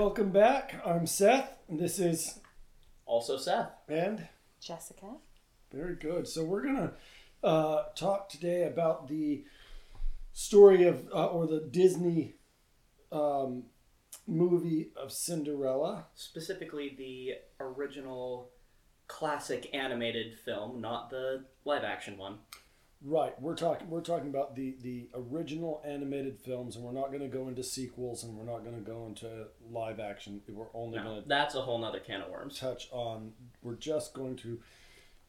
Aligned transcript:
Welcome 0.00 0.30
back. 0.30 0.80
I'm 0.86 1.06
Seth, 1.06 1.52
and 1.68 1.78
this 1.78 1.98
is 1.98 2.40
Also, 3.04 3.36
Seth. 3.36 3.68
and 3.86 4.26
Jessica. 4.58 5.16
very 5.70 5.94
good. 5.94 6.26
So 6.26 6.42
we're 6.42 6.62
gonna 6.62 6.92
uh, 7.44 7.82
talk 7.94 8.30
today 8.30 8.62
about 8.62 9.08
the 9.08 9.44
story 10.32 10.84
of 10.86 11.06
uh, 11.14 11.26
or 11.26 11.46
the 11.46 11.68
Disney 11.70 12.36
um, 13.12 13.64
movie 14.26 14.90
of 14.96 15.12
Cinderella. 15.12 16.06
Specifically, 16.14 16.94
the 16.96 17.34
original 17.62 18.52
classic 19.06 19.68
animated 19.74 20.38
film, 20.38 20.80
not 20.80 21.10
the 21.10 21.44
live 21.66 21.84
action 21.84 22.16
one. 22.16 22.38
Right. 23.02 23.40
We're 23.40 23.56
talking. 23.56 23.88
We're 23.88 24.02
talking 24.02 24.28
about 24.28 24.54
the 24.56 24.76
the 24.82 25.08
original 25.14 25.80
animated 25.86 26.38
films, 26.38 26.76
and 26.76 26.84
we're 26.84 26.92
not 26.92 27.08
going 27.08 27.22
to 27.22 27.28
go 27.28 27.48
into 27.48 27.62
sequels, 27.62 28.24
and 28.24 28.36
we're 28.36 28.44
not 28.44 28.62
going 28.62 28.74
to 28.76 28.82
go 28.82 29.06
into 29.06 29.46
live 29.70 29.98
action. 30.00 30.42
We're 30.48 30.66
only 30.74 30.98
No, 30.98 31.04
going 31.04 31.22
to 31.22 31.28
that's 31.28 31.54
a 31.54 31.62
whole 31.62 31.78
nother 31.78 32.00
can 32.00 32.20
of 32.20 32.30
worms. 32.30 32.58
touch 32.58 32.88
on. 32.92 33.32
We're 33.62 33.76
just 33.76 34.12
going 34.12 34.36
to 34.38 34.60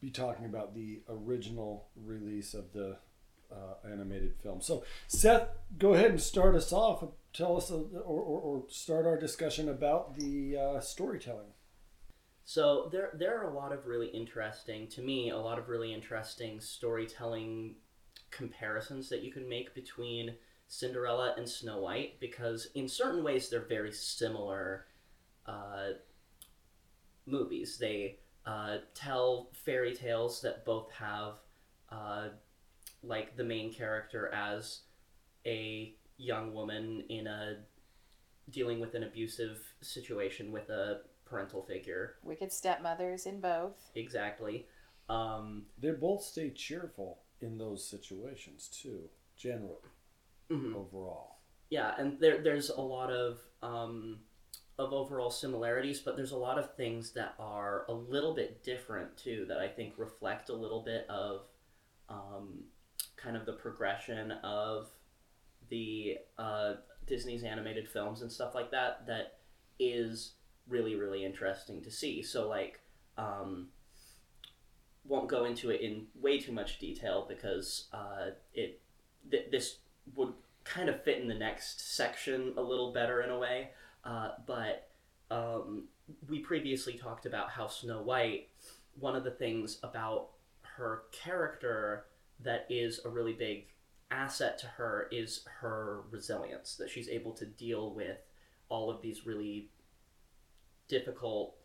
be 0.02 0.10
talking 0.10 0.46
about 0.46 0.76
the 0.76 1.00
original 1.08 1.86
release 1.96 2.54
of 2.54 2.74
the 2.74 2.98
uh, 3.52 3.90
animated 3.90 4.34
film. 4.44 4.60
So, 4.60 4.84
Seth, 5.08 5.48
go 5.78 5.94
ahead 5.94 6.12
and 6.12 6.22
start 6.22 6.56
us 6.56 6.74
off. 6.74 7.04
Tell 7.32 7.56
us, 7.56 7.70
a, 7.72 7.76
or, 7.76 8.20
or, 8.22 8.40
or 8.42 8.64
start 8.70 9.06
our 9.06 9.18
discussion 9.18 9.70
about 9.70 10.18
the 10.18 10.58
uh, 10.58 10.80
storytelling. 10.82 11.54
So 12.44 12.90
there 12.92 13.12
there 13.14 13.40
are 13.40 13.50
a 13.50 13.54
lot 13.54 13.72
of 13.72 13.86
really 13.86 14.08
interesting, 14.08 14.88
to 14.90 15.02
me, 15.02 15.30
a 15.30 15.38
lot 15.38 15.60
of 15.60 15.70
really 15.70 15.94
interesting 15.94 16.60
storytelling 16.60 17.76
comparisons 18.30 19.10
that 19.10 19.22
you 19.22 19.32
can 19.32 19.48
make 19.48 19.76
between 19.76 20.36
Cinderella 20.68 21.36
and 21.38 21.48
Snow 21.48 21.80
White 21.82 22.20
because 22.20 22.70
in 22.76 22.88
certain 22.88 23.24
ways 23.24 23.50
they're 23.50 23.60
very 23.68 23.92
similar 23.92 24.86
uh, 25.46 25.90
movies. 27.26 27.78
They 27.78 28.20
uh, 28.46 28.78
tell 28.94 29.50
fairy 29.54 29.94
tales 29.94 30.42
that 30.42 30.66
both 30.66 30.92
have 30.92 31.36
uh, 31.90 32.30
like 33.04 33.36
the 33.36 33.44
main 33.44 33.74
character 33.74 34.30
as 34.34 34.82
a 35.46 35.94
young 36.18 36.54
woman 36.54 37.04
in 37.10 37.28
a 37.28 37.58
dealing 38.50 38.80
with 38.80 38.96
an 38.96 39.04
abusive 39.04 39.60
situation 39.82 40.52
with 40.52 40.70
a 40.70 41.02
parental 41.32 41.64
figure 41.64 42.16
Wicked 42.24 42.52
stepmothers 42.52 43.26
in 43.26 43.40
both. 43.40 43.90
exactly 43.96 44.68
um, 45.10 45.64
They 45.80 45.92
both 45.92 46.24
stay 46.24 46.50
cheerful 46.52 47.20
in 47.42 47.58
those 47.58 47.84
situations 47.86 48.70
too. 48.82 49.10
Generally, 49.38 49.90
mhm. 50.52 50.76
overall. 50.76 51.40
yeah 51.72 51.96
and 51.98 52.20
there, 52.20 52.38
there's 52.44 52.70
a 52.70 52.82
lot 52.82 53.10
of 53.12 53.40
um, 53.64 54.20
of 54.78 54.94
overall 54.94 55.32
similarities 55.32 56.00
but 56.00 56.16
there's 56.16 56.32
a 56.34 56.38
lot 56.38 56.58
of 56.60 56.76
things 56.76 57.12
that 57.14 57.34
are 57.40 57.86
a 57.90 57.94
little 57.94 58.34
bit 58.36 58.64
different 58.64 59.16
too 59.18 59.46
that 59.48 59.58
i 59.58 59.68
think 59.68 59.94
reflect 59.98 60.50
a 60.50 60.54
little 60.54 60.84
bit 60.84 61.06
of 61.10 61.42
um, 62.10 62.64
kind 63.18 63.36
of 63.38 63.46
the 63.46 63.54
progression 63.54 64.32
of 64.44 64.90
the 65.70 66.18
uh, 66.38 66.74
disney's 67.08 67.44
animated 67.44 67.88
films 67.88 68.22
and 68.22 68.32
stuff 68.32 68.54
like 68.56 68.70
that 68.72 69.06
that 69.08 69.38
is 69.80 70.34
really 70.68 70.96
really 70.96 71.26
interesting 71.26 71.82
to 71.82 71.92
see 71.92 72.22
so 72.22 72.48
like 72.48 72.80
um, 73.18 73.68
won't 75.06 75.28
go 75.28 75.46
into 75.46 75.70
it 75.70 75.82
in 75.82 76.08
way 76.20 76.40
too 76.40 76.52
much 76.52 76.80
detail 76.80 77.26
because 77.28 77.88
uh, 77.94 78.32
it 78.54 78.82
th- 79.30 79.50
this 79.52 79.78
would 80.16 80.34
kind 80.64 80.90
of 80.90 81.04
fit 81.04 81.20
in 81.20 81.28
the 81.28 81.34
next 81.36 81.96
section 81.96 82.54
a 82.58 82.62
little 82.62 82.94
better 82.94 83.22
in 83.22 83.30
a 83.30 83.38
way. 83.38 83.70
Uh, 84.04 84.30
but 84.46 84.90
um, 85.30 85.86
we 86.30 86.40
previously 86.40 86.94
talked 86.94 87.26
about 87.26 87.50
how 87.50 87.68
Snow 87.68 88.02
White, 88.02 88.50
one 89.00 89.16
of 89.16 89.24
the 89.24 89.32
things 89.32 89.80
about 89.84 90.30
her 90.62 91.04
character 91.12 92.06
that 92.44 92.66
is 92.70 93.02
a 93.06 93.10
really 93.10 93.34
big 93.34 93.68
asset 94.10 94.58
to 94.60 94.68
her 94.68 95.08
is 95.12 95.46
her 95.62 96.02
resilience, 96.12 96.76
that 96.76 96.90
she's 96.90 97.08
able 97.08 97.32
to 97.32 97.46
deal 97.46 97.94
with 97.94 98.18
all 98.70 98.90
of 98.90 99.02
these 99.02 99.26
really 99.26 99.70
difficult 100.92 101.56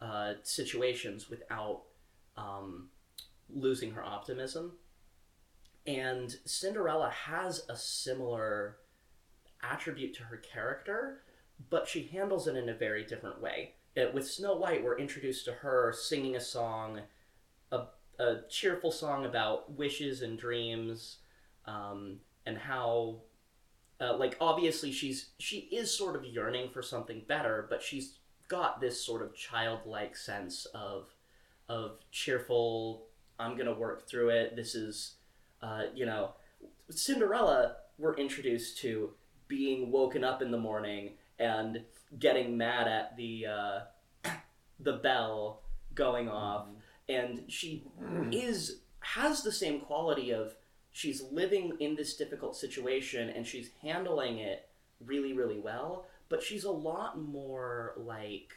uh, 0.00 0.32
situations 0.42 1.28
without 1.28 1.82
um, 2.36 2.88
losing 3.48 3.92
her 3.92 4.02
optimism. 4.02 4.72
And 5.86 6.34
Cinderella 6.46 7.10
has 7.10 7.66
a 7.68 7.76
similar 7.76 8.78
attribute 9.62 10.14
to 10.14 10.22
her 10.24 10.38
character, 10.38 11.22
but 11.68 11.86
she 11.86 12.04
handles 12.04 12.46
it 12.46 12.56
in 12.56 12.70
a 12.70 12.74
very 12.74 13.04
different 13.04 13.40
way. 13.40 13.74
Uh, 13.96 14.06
with 14.14 14.26
Snow 14.26 14.56
White, 14.56 14.82
we're 14.82 14.98
introduced 14.98 15.44
to 15.44 15.52
her 15.52 15.92
singing 15.92 16.36
a 16.36 16.40
song, 16.40 17.00
a, 17.70 17.80
a 18.18 18.36
cheerful 18.48 18.90
song 18.90 19.26
about 19.26 19.72
wishes 19.76 20.22
and 20.22 20.38
dreams, 20.38 21.18
um, 21.66 22.20
and 22.46 22.56
how, 22.56 23.20
uh, 24.00 24.16
like, 24.16 24.36
obviously 24.40 24.92
she's 24.92 25.30
she 25.38 25.68
is 25.70 25.92
sort 25.92 26.16
of 26.16 26.24
yearning 26.24 26.70
for 26.70 26.82
something 26.82 27.22
better, 27.28 27.66
but 27.68 27.82
she's 27.82 28.19
got 28.50 28.80
this 28.80 29.02
sort 29.02 29.22
of 29.22 29.34
childlike 29.34 30.14
sense 30.14 30.66
of 30.74 31.08
of 31.70 31.98
cheerful. 32.10 33.06
I'm 33.38 33.56
gonna 33.56 33.72
work 33.72 34.06
through 34.06 34.30
it. 34.30 34.56
This 34.56 34.74
is 34.74 35.14
uh, 35.62 35.84
you 35.94 36.04
know, 36.04 36.32
Cinderella, 36.90 37.76
we're 37.98 38.16
introduced 38.16 38.78
to 38.78 39.10
being 39.48 39.90
woken 39.90 40.24
up 40.24 40.42
in 40.42 40.50
the 40.50 40.58
morning 40.58 41.12
and 41.38 41.82
getting 42.18 42.56
mad 42.56 42.88
at 42.88 43.16
the 43.16 43.46
uh, 43.46 44.30
the 44.80 44.94
bell 44.94 45.62
going 45.94 46.28
off, 46.28 46.66
and 47.08 47.44
she 47.48 47.84
is 48.32 48.80
has 49.00 49.42
the 49.42 49.52
same 49.52 49.80
quality 49.80 50.30
of 50.30 50.54
she's 50.92 51.22
living 51.30 51.76
in 51.80 51.94
this 51.94 52.16
difficult 52.16 52.54
situation 52.56 53.30
and 53.30 53.46
she's 53.46 53.70
handling 53.80 54.38
it 54.38 54.68
really 55.04 55.32
really 55.32 55.58
well, 55.58 56.06
but 56.30 56.42
she's 56.42 56.64
a 56.64 56.70
lot 56.70 57.20
more 57.20 57.92
like. 57.98 58.54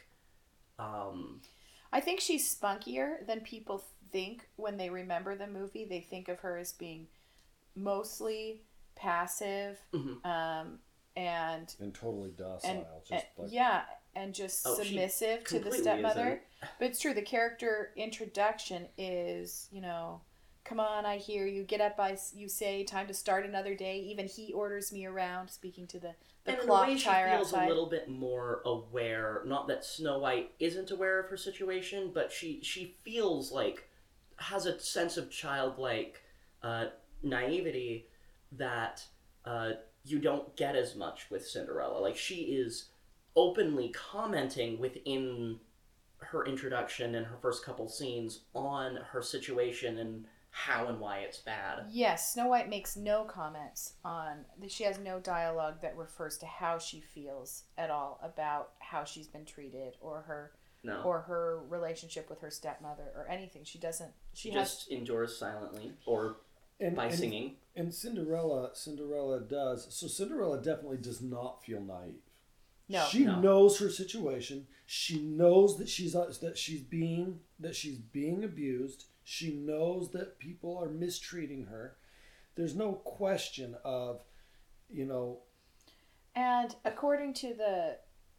Um, 0.78 1.42
I 1.92 2.00
think 2.00 2.20
she's 2.20 2.52
spunkier 2.56 3.24
than 3.26 3.40
people 3.42 3.84
think 4.10 4.48
when 4.56 4.78
they 4.78 4.88
remember 4.88 5.36
the 5.36 5.46
movie. 5.46 5.84
They 5.84 6.00
think 6.00 6.28
of 6.28 6.40
her 6.40 6.56
as 6.56 6.72
being 6.72 7.06
mostly 7.76 8.62
passive 8.96 9.78
Mhm. 9.92 10.24
um, 10.24 10.78
and 11.16 11.74
And 11.80 11.94
totally 11.94 12.30
docile. 12.30 12.70
and, 12.70 12.86
just 13.04 13.12
and- 13.36 13.44
like 13.44 13.52
yeah, 13.52 13.84
and 14.14 14.34
just 14.34 14.66
Oh, 14.66 14.74
submissive 14.76 15.44
to 15.44 15.54
the 15.54 15.60
completely 15.60 15.80
stepmother. 15.82 16.42
But 16.78 16.86
it's 16.90 17.00
true. 17.00 17.14
The 17.14 17.22
character 17.22 17.92
introduction 17.96 18.88
is, 18.96 19.68
you 19.72 19.80
know, 19.80 20.22
come 20.64 20.80
on, 20.80 21.04
I 21.06 21.18
hear 21.18 21.46
you. 21.46 21.62
Get 21.62 21.80
up, 21.80 21.94
I 21.98 22.16
you 22.34 22.48
say. 22.48 22.84
Time 22.84 23.06
to 23.06 23.14
start 23.14 23.44
another 23.44 23.74
day. 23.74 23.98
Even 23.98 24.26
he 24.26 24.52
orders 24.52 24.92
me 24.92 25.06
around. 25.06 25.48
Speaking 25.48 25.86
to 25.88 26.00
the 26.00 26.14
the 26.44 26.52
and 26.52 26.60
clock 26.60 26.88
way, 26.88 26.96
she 26.96 27.04
feels 27.04 27.52
outside. 27.52 27.66
a 27.66 27.68
little 27.68 27.88
bit 27.88 28.08
more 28.08 28.62
aware. 28.64 29.42
Not 29.46 29.68
that 29.68 29.84
Snow 29.84 30.18
White 30.18 30.50
isn't 30.58 30.90
aware 30.90 31.20
of 31.20 31.28
her 31.30 31.36
situation, 31.36 32.10
but 32.12 32.32
she 32.32 32.60
she 32.62 32.96
feels 33.04 33.52
like 33.52 33.88
has 34.36 34.66
a 34.66 34.80
sense 34.80 35.16
of 35.16 35.30
childlike 35.30 36.22
uh, 36.62 36.86
naivety 37.22 38.06
that 38.52 39.04
uh, 39.44 39.72
you 40.04 40.18
don't 40.18 40.56
get 40.56 40.76
as 40.76 40.96
much 40.96 41.30
with 41.30 41.46
Cinderella. 41.46 41.98
Like 41.98 42.16
she 42.16 42.36
is 42.36 42.86
openly 43.36 43.88
commenting 43.90 44.78
within 44.78 45.58
her 46.18 46.46
introduction 46.46 47.14
and 47.14 47.26
her 47.26 47.36
first 47.42 47.64
couple 47.64 47.88
scenes 47.88 48.40
on 48.54 48.96
her 49.12 49.20
situation 49.20 49.98
and 49.98 50.24
how 50.56 50.86
and 50.86 51.00
why 51.00 51.18
it's 51.18 51.38
bad. 51.38 51.86
Yes, 51.90 52.32
Snow 52.32 52.46
White 52.46 52.68
makes 52.68 52.96
no 52.96 53.24
comments 53.24 53.94
on. 54.04 54.44
She 54.68 54.84
has 54.84 55.00
no 55.00 55.18
dialogue 55.18 55.82
that 55.82 55.96
refers 55.96 56.38
to 56.38 56.46
how 56.46 56.78
she 56.78 57.00
feels 57.00 57.64
at 57.76 57.90
all 57.90 58.20
about 58.22 58.70
how 58.78 59.02
she's 59.02 59.26
been 59.26 59.44
treated 59.44 59.94
or 60.00 60.22
her 60.22 60.52
No, 60.84 61.02
or 61.02 61.22
her 61.22 61.60
relationship 61.68 62.30
with 62.30 62.40
her 62.40 62.50
stepmother 62.50 63.10
or 63.16 63.26
anything. 63.28 63.64
She 63.64 63.78
doesn't. 63.80 64.12
she 64.32 64.50
She 64.50 64.54
has. 64.54 64.74
just 64.76 64.90
endures 64.92 65.36
silently 65.36 65.92
or 66.06 66.36
and, 66.78 66.94
by 66.94 67.06
and- 67.06 67.14
singing. 67.14 67.56
And 67.74 67.92
Cinderella, 67.92 68.70
Cinderella 68.74 69.40
does. 69.40 69.92
So 69.92 70.06
Cinderella 70.06 70.58
definitely 70.62 70.98
does 70.98 71.20
not 71.20 71.64
feel 71.64 71.80
naive. 71.80 72.22
No, 72.88 73.04
she 73.10 73.24
no. 73.24 73.40
knows 73.40 73.80
her 73.80 73.90
situation. 73.90 74.68
She 74.86 75.18
knows 75.20 75.78
that 75.78 75.88
she's 75.88 76.14
uh, 76.14 76.32
that 76.42 76.56
she's 76.56 76.82
being 76.82 77.40
that 77.58 77.74
she's 77.74 77.96
being 77.98 78.44
abused. 78.44 79.06
She 79.24 79.52
knows 79.54 80.10
that 80.10 80.38
people 80.38 80.76
are 80.78 80.88
mistreating 80.88 81.66
her. 81.66 81.96
There's 82.56 82.76
no 82.76 82.92
question 82.92 83.76
of, 83.84 84.20
you 84.90 85.06
know, 85.06 85.40
And 86.36 86.74
according 86.84 87.34
to 87.34 87.54
the, 87.54 87.98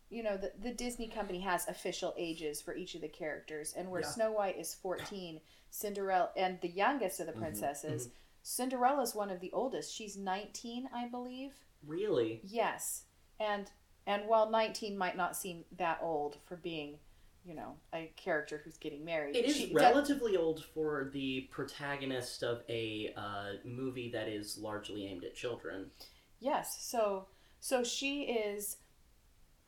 you 0.10 0.22
know, 0.24 0.38
the, 0.38 0.52
the 0.62 0.74
Disney 0.74 1.08
company 1.08 1.40
has 1.42 1.68
official 1.68 2.14
ages 2.18 2.62
for 2.62 2.76
each 2.76 2.96
of 2.96 3.02
the 3.02 3.08
characters, 3.10 3.74
and 3.74 3.90
where 3.90 4.02
Yeah. 4.02 4.08
Snow 4.08 4.32
White 4.32 4.58
is 4.58 4.76
14, 4.76 5.42
Cinderella, 5.70 6.30
and 6.36 6.60
the 6.62 6.70
youngest 6.70 7.20
of 7.20 7.28
the 7.28 7.34
Mhm, 7.34 7.40
princesses, 7.40 8.10
Cinderella's 8.44 9.16
one 9.16 9.32
of 9.32 9.40
the 9.40 9.52
oldest. 9.54 9.94
She's 9.94 10.16
19, 10.18 10.90
I 10.94 11.08
believe. 11.08 11.54
Really? 11.86 12.42
Yes. 12.44 13.06
And 13.40 13.72
And 14.08 14.28
while 14.28 14.50
19 14.52 14.96
might 14.98 15.18
not 15.18 15.36
seem 15.36 15.66
that 15.72 16.00
old 16.02 16.38
for 16.46 16.56
being, 16.56 17.00
you 17.46 17.54
know, 17.56 17.76
a 17.94 18.12
character 18.16 18.60
who's 18.64 18.78
getting 18.78 19.06
married, 19.06 19.36
It 19.36 19.46
is 19.46 19.56
she- 19.56 19.74
relatively 19.74 20.36
old 20.36 20.66
for 20.74 21.10
the 21.14 21.42
protagonist 21.52 22.44
of 22.44 22.64
a 22.68 23.14
uh, 23.16 23.54
movie 23.64 24.10
that 24.12 24.28
is 24.28 24.58
largely 24.58 25.06
aimed 25.06 25.24
at 25.24 25.36
children. 25.36 25.92
Yes. 26.40 26.78
So 26.90 27.28
so 27.60 27.84
she 27.84 28.24
is 28.24 28.78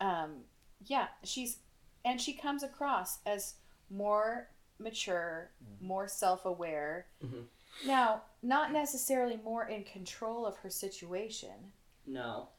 um 0.02 0.42
yeah, 0.86 1.08
she's 1.24 1.60
and 2.06 2.20
she 2.20 2.34
comes 2.34 2.64
across 2.64 3.20
as 3.26 3.56
more 3.90 4.50
mature, 4.80 5.52
more 5.82 6.08
self-aware. 6.08 7.08
Mhm. 7.24 7.46
Now, 7.86 8.24
not 8.44 8.72
necessarily 8.72 9.38
more 9.38 9.68
in 9.68 9.84
control 9.84 10.46
of 10.46 10.58
her 10.58 10.70
situation. 10.70 11.72
No. 12.06 12.50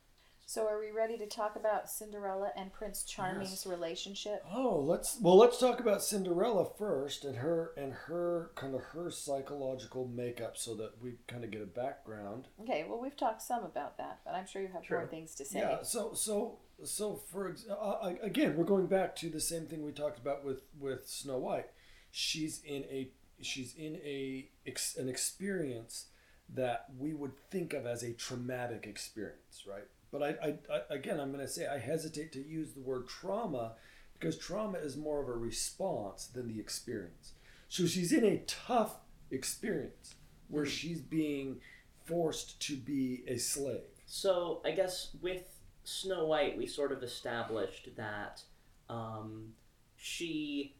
So 0.49 0.67
are 0.67 0.81
we 0.81 0.93
ready 0.93 1.19
to 1.19 1.27
talk 1.27 1.57
about 1.57 1.91
Cinderella 1.91 2.53
and 2.57 2.73
Prince 2.73 3.03
Charming's 3.03 3.51
Yes. 3.51 3.67
relationship? 3.67 4.43
Oh, 4.51 4.81
let's 4.81 5.21
well 5.21 5.37
let's 5.37 5.61
talk 5.61 5.79
about 5.79 6.03
Cinderella 6.03 6.65
first 6.79 7.27
and 7.27 7.37
her 7.37 7.75
and 7.77 7.93
her 7.93 8.53
kind 8.55 8.75
of 8.75 8.81
her 8.81 9.11
psychological 9.11 10.09
makeup 10.09 10.57
so 10.57 10.75
that 10.77 11.03
we 11.03 11.19
kind 11.27 11.45
of 11.45 11.51
get 11.51 11.61
a 11.61 11.67
background. 11.67 12.49
Okay, 12.63 12.87
well 12.89 12.99
we've 12.99 13.15
talked 13.15 13.43
some 13.43 13.63
about 13.63 13.99
that, 13.99 14.21
but 14.25 14.35
I'm 14.35 14.47
sure 14.47 14.63
you 14.63 14.69
have 14.69 14.85
True. 14.85 15.01
more 15.01 15.07
things 15.07 15.35
to 15.35 15.45
say. 15.45 15.59
Yeah. 15.59 15.83
So 15.83 16.15
so 16.15 16.61
so 16.83 17.17
for 17.17 17.55
uh, 17.71 18.15
again, 18.23 18.57
we're 18.57 18.65
going 18.65 18.87
back 18.87 19.17
to 19.17 19.29
the 19.29 19.43
same 19.43 19.67
thing 19.67 19.85
we 19.85 19.93
talked 19.93 20.19
about 20.19 20.47
with 20.47 20.63
with 20.81 21.07
Snow 21.07 21.37
White. 21.37 21.69
She's 22.11 22.63
in 22.65 22.85
a 22.85 23.11
she's 23.43 23.75
in 23.75 23.97
a 23.97 24.49
an 24.97 25.11
experience 25.11 26.07
that 26.49 26.87
we 26.99 27.13
would 27.13 27.37
think 27.51 27.75
of 27.75 27.85
as 27.85 28.03
a 28.03 28.15
traumatic 28.15 28.87
experience, 28.87 29.67
right? 29.69 29.85
But 30.11 30.23
I, 30.23 30.29
I, 30.29 30.49
I 30.73 30.81
again, 30.91 31.21
I'm 31.21 31.33
going 31.33 31.45
to 31.45 31.53
say 31.53 31.67
I 31.67 31.79
hesitate 31.79 32.33
to 32.33 32.47
use 32.47 32.73
the 32.73 32.81
word 32.81 33.09
trauma 33.09 33.73
because 34.19 34.37
trauma 34.37 34.79
is 34.79 34.97
more 34.97 35.23
of 35.23 35.29
a 35.29 35.33
response 35.33 36.27
than 36.27 36.49
the 36.49 36.59
experience. 36.59 37.33
So 37.69 37.87
she's 37.87 38.13
in 38.13 38.25
a 38.25 38.43
tough 38.47 38.97
experience 39.31 40.15
where 40.49 40.67
she's 40.67 41.01
being 41.01 41.61
forced 42.05 42.61
to 42.63 42.77
be 42.77 43.23
a 43.29 43.37
slave. 43.37 43.83
So 44.07 44.63
I 44.65 44.71
guess 44.71 45.11
with 45.21 45.45
Snow 45.85 46.27
White, 46.27 46.57
we 46.57 46.67
sort 46.67 46.93
of 46.93 47.03
established 47.03 47.91
that 47.97 48.43
um, 48.89 49.53
she 49.97 50.75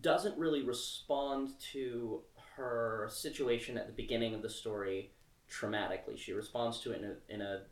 doesn't 0.00 0.36
really 0.36 0.62
respond 0.62 1.50
to 1.72 2.22
her 2.56 3.08
situation 3.10 3.78
at 3.78 3.86
the 3.86 3.92
beginning 3.92 4.34
of 4.34 4.42
the 4.42 4.50
story 4.50 5.12
traumatically. 5.50 6.18
She 6.18 6.32
responds 6.32 6.80
to 6.80 6.92
it 6.92 7.02
in 7.02 7.04
a, 7.04 7.34
in 7.34 7.42
a 7.42 7.62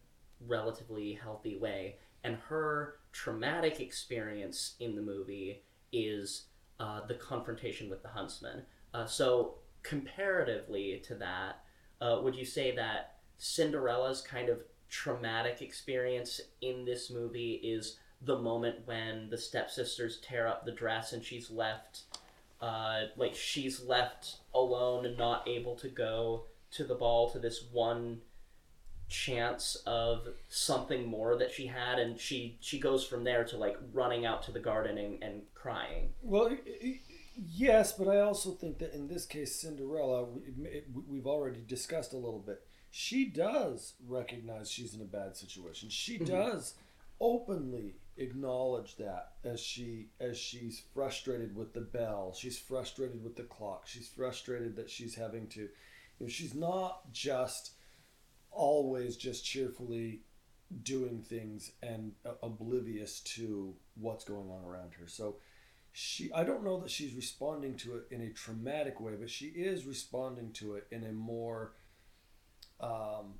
relatively 0.46 1.14
healthy 1.14 1.56
way, 1.56 1.96
and 2.25 2.37
her 2.48 2.96
traumatic 3.12 3.81
experience 3.81 4.75
in 4.81 4.94
the 4.94 5.02
movie 5.02 5.62
is 5.92 6.44
uh, 6.78 7.06
the 7.06 7.14
confrontation 7.14 7.90
with 7.90 8.02
the 8.02 8.08
huntsman. 8.08 8.62
Uh, 8.94 9.06
so 9.06 9.54
comparatively 9.82 11.00
to 11.04 11.14
that, 11.14 11.60
uh, 12.00 12.20
would 12.22 12.34
you 12.34 12.44
say 12.44 12.75
that 12.75 13.16
Cinderella's 13.38 14.20
kind 14.20 14.48
of 14.48 14.62
traumatic 14.88 15.62
experience 15.62 16.40
in 16.60 16.84
this 16.84 17.10
movie 17.10 17.60
is 17.62 17.98
the 18.22 18.38
moment 18.38 18.76
when 18.84 19.31
the 19.31 19.38
stepsisters 19.38 20.19
tear 20.20 20.46
up 20.46 20.64
the 20.64 20.72
dress 20.72 21.12
and 21.12 21.25
she's 21.25 21.50
left 21.50 22.02
uh, 22.60 23.04
like 23.16 23.34
she's 23.34 23.82
left 23.82 24.36
alone 24.54 25.06
and 25.06 25.16
not 25.16 25.48
able 25.48 25.75
to 25.76 25.88
go 25.88 26.44
to 26.70 26.84
the 26.84 26.94
ball 26.94 27.31
to 27.31 27.38
this 27.38 27.64
one 27.72 28.20
chance 29.10 29.76
of 29.86 30.28
something 30.48 31.04
more 31.06 31.36
that 31.36 31.50
she 31.50 31.66
had 31.66 31.98
and 31.98 32.18
she 32.18 32.56
she 32.60 32.78
goes 32.78 33.04
from 33.04 33.24
there 33.24 33.44
to 33.44 33.56
like 33.58 33.76
running 33.92 34.24
out 34.24 34.42
to 34.44 34.52
the 34.52 34.60
garden 34.60 34.96
and, 34.98 35.22
and 35.22 35.42
crying 35.54 36.10
Well, 36.22 36.56
yes, 37.36 37.92
but 37.92 38.08
I 38.08 38.20
also 38.20 38.52
think 38.52 38.78
that 38.78 38.94
in 38.94 39.08
this 39.08 39.26
case, 39.26 39.54
Cinderella, 39.60 40.26
we've 41.08 41.26
already 41.26 41.60
discussed 41.66 42.12
a 42.12 42.16
little 42.16 42.38
bit. 42.40 42.62
She 42.90 43.26
does 43.26 43.94
recognize 44.08 44.70
she's 44.70 44.94
in 44.94 45.00
a 45.00 45.04
bad 45.04 45.36
situation. 45.36 45.88
She 45.90 46.18
Mhm. 46.18 46.26
does 46.26 46.74
openly 47.20 47.96
acknowledge 48.16 48.96
that 48.96 49.32
as 49.44 49.60
she 49.60 50.08
as 50.20 50.36
she's 50.38 50.82
frustrated 50.94 51.54
with 51.56 51.72
the 51.72 51.80
bell. 51.80 52.32
She's 52.34 52.58
frustrated 52.58 53.22
with 53.22 53.36
the 53.36 53.44
clock. 53.44 53.86
She's 53.86 54.08
frustrated 54.08 54.76
that 54.76 54.90
she's 54.90 55.14
having 55.14 55.48
to. 55.48 55.60
You 55.62 55.68
know, 56.20 56.28
she's 56.28 56.54
not 56.54 57.10
just 57.12 57.72
always 58.50 59.17
just 59.17 59.44
cheerfully 59.44 60.23
doing 60.82 61.23
things 61.23 61.73
and 61.82 62.12
uh, 62.25 62.32
oblivious 62.43 63.20
to 63.20 63.75
what's 63.97 64.25
going 64.25 64.50
on 64.50 64.64
around 64.64 64.94
her. 64.94 65.06
So 65.08 65.37
she 65.93 66.31
I 66.32 66.44
don't 66.44 66.64
know 66.64 66.81
that 66.81 66.91
she's 66.91 67.14
responding 67.14 67.76
to 67.79 67.97
it 67.97 68.05
in 68.11 68.20
a 68.23 68.31
traumatic 68.31 69.00
way, 69.00 69.14
but 69.19 69.31
she 69.31 69.47
is 69.47 69.87
responding 69.87 70.52
to 70.55 70.75
it 70.75 70.87
in 70.91 71.05
a 71.05 71.12
more 71.12 71.73
um, 72.81 73.35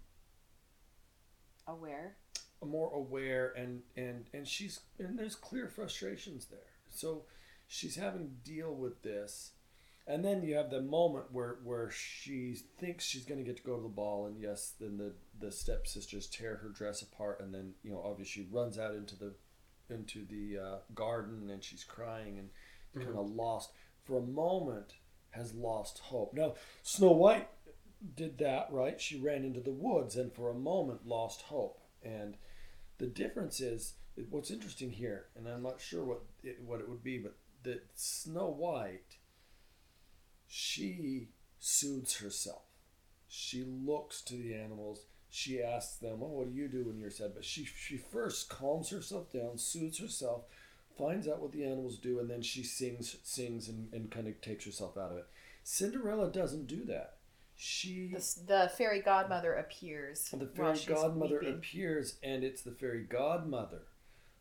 Aware. 1.67 2.17
more 2.65 2.91
aware 2.93 3.53
and 3.57 3.83
and 3.97 4.27
and 4.35 4.47
she's 4.47 4.81
and 4.99 5.19
there's 5.19 5.37
clear 5.37 5.69
frustrations 5.69 6.47
there. 6.47 6.59
So 6.91 7.25
she's 7.69 7.97
having 7.97 8.23
to 8.29 8.51
deal 8.51 8.75
with 8.75 9.03
this. 9.03 9.53
And 10.11 10.25
then 10.25 10.43
you 10.43 10.57
have 10.57 10.71
the 10.71 10.83
moment 10.83 11.27
where, 11.31 11.59
where 11.63 11.89
she 11.89 12.57
thinks 12.81 13.05
she's 13.05 13.25
going 13.25 13.39
to 13.39 13.47
get 13.47 13.59
to 13.59 13.63
go 13.63 13.77
to 13.77 13.83
the 13.83 13.89
ball, 13.89 14.27
and 14.27 14.41
yes, 14.41 14.73
then 14.81 14.97
the, 14.97 15.13
the 15.39 15.53
stepsisters 15.53 16.27
tear 16.27 16.57
her 16.57 16.69
dress 16.69 17.01
apart, 17.01 17.41
and 17.41 17.55
then 17.55 17.75
you 17.85 17.93
know 17.93 18.03
obviously 18.05 18.43
she 18.43 18.49
runs 18.51 18.77
out 18.77 18.97
into 18.97 19.15
the 19.15 19.35
into 19.89 20.27
the 20.27 20.59
uh, 20.59 20.77
garden, 20.97 21.49
and 21.49 21.63
she's 21.63 21.85
crying 21.85 22.41
and 22.41 23.05
kind 23.05 23.17
of 23.17 23.31
lost 23.31 23.71
for 24.03 24.19
a 24.19 24.23
moment, 24.23 24.95
has 25.31 25.55
lost 25.55 26.01
hope. 26.01 26.35
Now 26.35 26.55
Snow 26.83 27.13
White 27.13 27.49
did 28.17 28.37
that 28.39 28.67
right; 28.73 29.01
she 29.01 29.21
ran 29.21 29.45
into 29.45 29.61
the 29.61 29.71
woods, 29.71 30.17
and 30.17 30.35
for 30.35 30.51
a 30.51 30.55
moment 30.55 31.07
lost 31.07 31.43
hope. 31.43 31.81
And 32.03 32.37
the 32.99 33.07
difference 33.07 33.61
is 33.61 33.95
what's 34.29 34.51
interesting 34.51 34.91
here, 34.91 35.27
and 35.37 35.47
I'm 35.47 35.63
not 35.63 35.81
sure 35.81 36.05
what 36.05 36.23
it, 36.43 36.61
what 36.67 36.81
it 36.81 36.89
would 36.89 37.05
be, 37.05 37.19
but 37.19 37.37
that 37.63 37.85
Snow 37.95 38.49
White 38.49 39.19
she 40.53 41.29
soothes 41.61 42.17
herself. 42.17 42.63
She 43.29 43.63
looks 43.65 44.21
to 44.23 44.35
the 44.35 44.53
animals. 44.55 45.05
She 45.31 45.63
asks 45.63 45.97
them, 45.97 46.19
"Oh, 46.23 46.27
what 46.27 46.49
do 46.49 46.55
you 46.55 46.67
do 46.67 46.85
when 46.85 46.99
you're 46.99 47.11
sad?" 47.11 47.35
But 47.35 47.45
she 47.45 47.65
she 47.65 47.97
first 47.97 48.49
calms 48.49 48.91
herself 48.91 49.33
down, 49.33 49.59
soothes 49.59 49.99
herself, 49.99 50.47
finds 50.99 51.29
out 51.29 51.41
what 51.41 51.53
the 51.53 51.65
animals 51.65 51.99
do, 51.99 52.19
and 52.19 52.29
then 52.29 52.43
she 52.43 52.65
sings 52.65 53.17
sings 53.23 53.69
and, 53.69 53.95
and 53.95 54.11
kind 54.11 54.27
of 54.27 54.41
takes 54.41 54.65
herself 54.65 54.97
out 54.99 55.13
of 55.13 55.19
it. 55.19 55.27
Cinderella 55.63 56.33
doesn't 56.33 56.67
do 56.67 56.85
that. 56.87 57.19
She 57.55 58.09
The, 58.09 58.41
the 58.47 58.73
fairy 58.77 59.01
godmother 59.01 59.55
appears. 59.55 60.29
the 60.31 60.47
fairy 60.47 60.81
godmother 60.85 61.39
weeping. 61.39 61.55
appears, 61.55 62.17
and 62.25 62.43
it's 62.43 62.63
the 62.63 62.73
fairy 62.73 63.05
godmother 63.05 63.83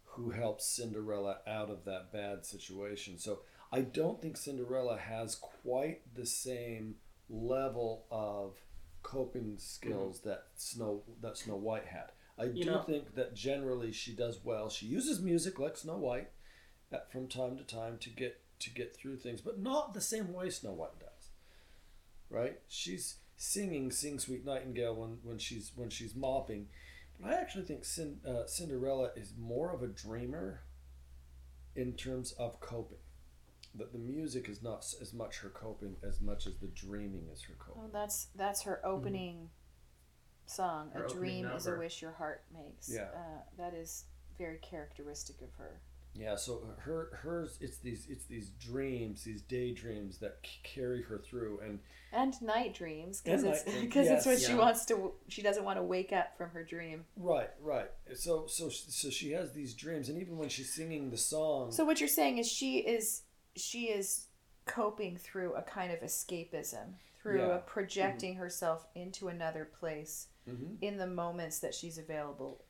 who 0.06 0.32
helps 0.32 0.66
Cinderella 0.66 1.38
out 1.46 1.70
of 1.70 1.86
that 1.86 2.12
bad 2.12 2.48
situation. 2.48 3.20
So 3.20 3.42
I 3.72 3.82
don't 3.82 4.22
think 4.22 4.36
Cinderella 4.38 4.98
has 4.98 5.36
quite 5.36 6.02
the 6.16 6.26
same 6.26 6.96
level 7.30 8.06
of 8.10 8.58
coping 9.04 9.58
skills 9.60 10.22
that 10.22 10.46
Snow 10.56 11.04
that 11.22 11.38
Snow 11.38 11.56
White 11.56 11.86
had. 11.86 12.12
I 12.38 12.46
You 12.46 12.64
do 12.64 12.72
know- 12.72 12.84
think 12.84 13.16
that 13.16 13.34
generally 13.36 13.92
she 13.92 14.16
does 14.16 14.44
well. 14.44 14.70
She 14.70 14.86
uses 14.88 15.22
music 15.22 15.60
like 15.60 15.78
Snow 15.78 15.98
White 15.98 16.32
at, 16.92 17.12
from 17.12 17.28
time 17.28 17.58
to 17.58 17.64
time 17.64 17.98
to 18.00 18.10
get 18.10 18.42
to 18.60 18.70
get 18.70 18.96
through 18.96 19.18
things, 19.18 19.40
but 19.42 19.60
not 19.60 19.94
the 19.94 20.02
same 20.02 20.34
way 20.34 20.50
Snow 20.50 20.74
White 20.74 21.00
does. 21.00 21.30
Right? 22.30 22.60
She's 22.68 23.18
singing 23.38 23.92
"Sing 23.92 24.20
Sweet 24.20 24.46
Nightingale" 24.46 24.96
when, 24.96 25.20
when 25.24 25.38
she's 25.38 25.72
when 25.76 25.90
she's 25.90 26.16
mopping. 26.16 26.70
But 27.20 27.32
I 27.32 27.36
actually 27.36 27.66
think 27.66 27.84
Cin, 27.86 28.20
uh, 28.26 28.48
Cinderella 28.48 29.12
is 29.16 29.34
more 29.38 29.72
of 29.74 29.84
a 29.84 29.88
dreamer 29.88 30.62
in 31.76 31.94
terms 31.94 32.32
of 32.34 32.60
coping. 32.62 32.98
That 33.76 33.92
the 33.94 34.00
music 34.00 34.50
is 34.50 34.62
not 34.64 34.86
as 35.02 35.14
much 35.14 35.38
her 35.40 35.50
coping 35.50 35.96
as 36.08 36.22
much 36.22 36.48
as 36.48 36.58
the 36.58 36.68
dreaming 36.68 37.28
is 37.32 37.42
her 37.44 37.54
coping. 37.60 37.84
Oh, 37.86 37.90
that's 37.94 38.28
that's 38.36 38.64
her 38.64 38.86
opening 38.86 39.50
song. 40.46 40.90
Her 40.94 41.04
a 41.04 41.06
opening 41.06 41.44
dream 41.44 41.46
is 41.56 41.68
a 41.68 41.78
wish 41.78 42.02
your 42.02 42.14
heart 42.14 42.44
makes. 42.54 42.90
Yeah. 42.92 43.04
Uh, 43.16 43.42
that 43.58 43.74
is 43.74 44.06
very 44.38 44.58
characteristic 44.58 45.42
of 45.42 45.50
her. 45.58 45.82
Yeah, 46.16 46.36
so 46.36 46.64
her 46.80 47.12
hers 47.22 47.58
it's 47.62 47.78
these 47.78 48.08
it's 48.10 48.26
these 48.26 48.50
dreams, 48.60 49.24
these 49.24 49.44
daydreams 49.44 50.18
that 50.18 50.40
c- 50.44 50.60
carry 50.64 51.04
her 51.04 51.20
through, 51.20 51.60
and 51.64 51.80
And 52.12 52.42
night 52.42 52.74
dreams 52.74 53.22
because 53.22 53.44
it's 53.44 53.64
night 53.66 53.72
dreams, 53.72 53.86
because 53.86 54.08
it's 54.08 54.26
when 54.26 54.40
yes. 54.40 54.48
she 54.48 54.56
wants 54.56 54.86
to. 54.86 55.14
She 55.28 55.44
doesn't 55.44 55.64
want 55.64 55.78
to 55.78 55.84
wake 55.84 56.12
up 56.12 56.36
from 56.36 56.50
her 56.50 56.64
dream. 56.64 57.06
right, 57.16 57.52
right. 57.62 57.92
So 58.16 58.48
so 58.48 58.70
so 58.70 59.12
she 59.12 59.32
has 59.34 59.54
these 59.54 59.76
dreams, 59.76 60.10
and 60.10 60.20
even 60.20 60.38
when 60.38 60.50
she's 60.50 60.74
singing 60.74 61.12
the 61.12 61.18
song, 61.18 61.72
So 61.72 61.86
what 61.86 62.00
you're 62.00 62.10
saying 62.10 62.40
is 62.40 62.52
she 62.52 62.80
is 62.80 63.22
she 63.60 63.90
is 63.90 64.28
coping 64.66 65.18
through 65.18 65.54
a 65.56 65.62
kind 65.62 65.92
of 65.92 66.00
escapism 66.02 66.96
through 67.22 67.40
Yeah. 67.40 67.56
a 67.56 67.60
projecting 67.60 68.36
herself 68.36 68.88
into 68.96 69.28
another 69.28 69.66
place 69.66 70.28
Mhm. 70.48 70.78
in 70.82 70.98
the 70.98 71.08
moments 71.08 71.60
that 71.60 71.74
she's 71.76 71.98
available 71.98 72.64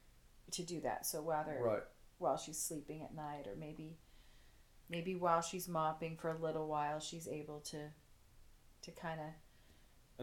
to 0.51 0.63
do 0.63 0.81
that. 0.81 1.05
So 1.05 1.21
whether 1.21 1.61
Right. 1.61 1.83
while 2.17 2.37
she's 2.37 2.59
sleeping 2.59 3.03
at 3.03 3.13
night 3.13 3.47
or 3.47 3.55
maybe 3.55 3.99
maybe 4.91 5.15
while 5.15 5.41
she's 5.41 5.67
mopping 5.67 6.17
for 6.17 6.31
a 6.31 6.37
little 6.37 6.67
while 6.67 6.99
she's 6.99 7.27
able 7.27 7.61
to 7.61 7.91
to 8.81 8.91
kind 8.91 9.19
of 9.21 9.27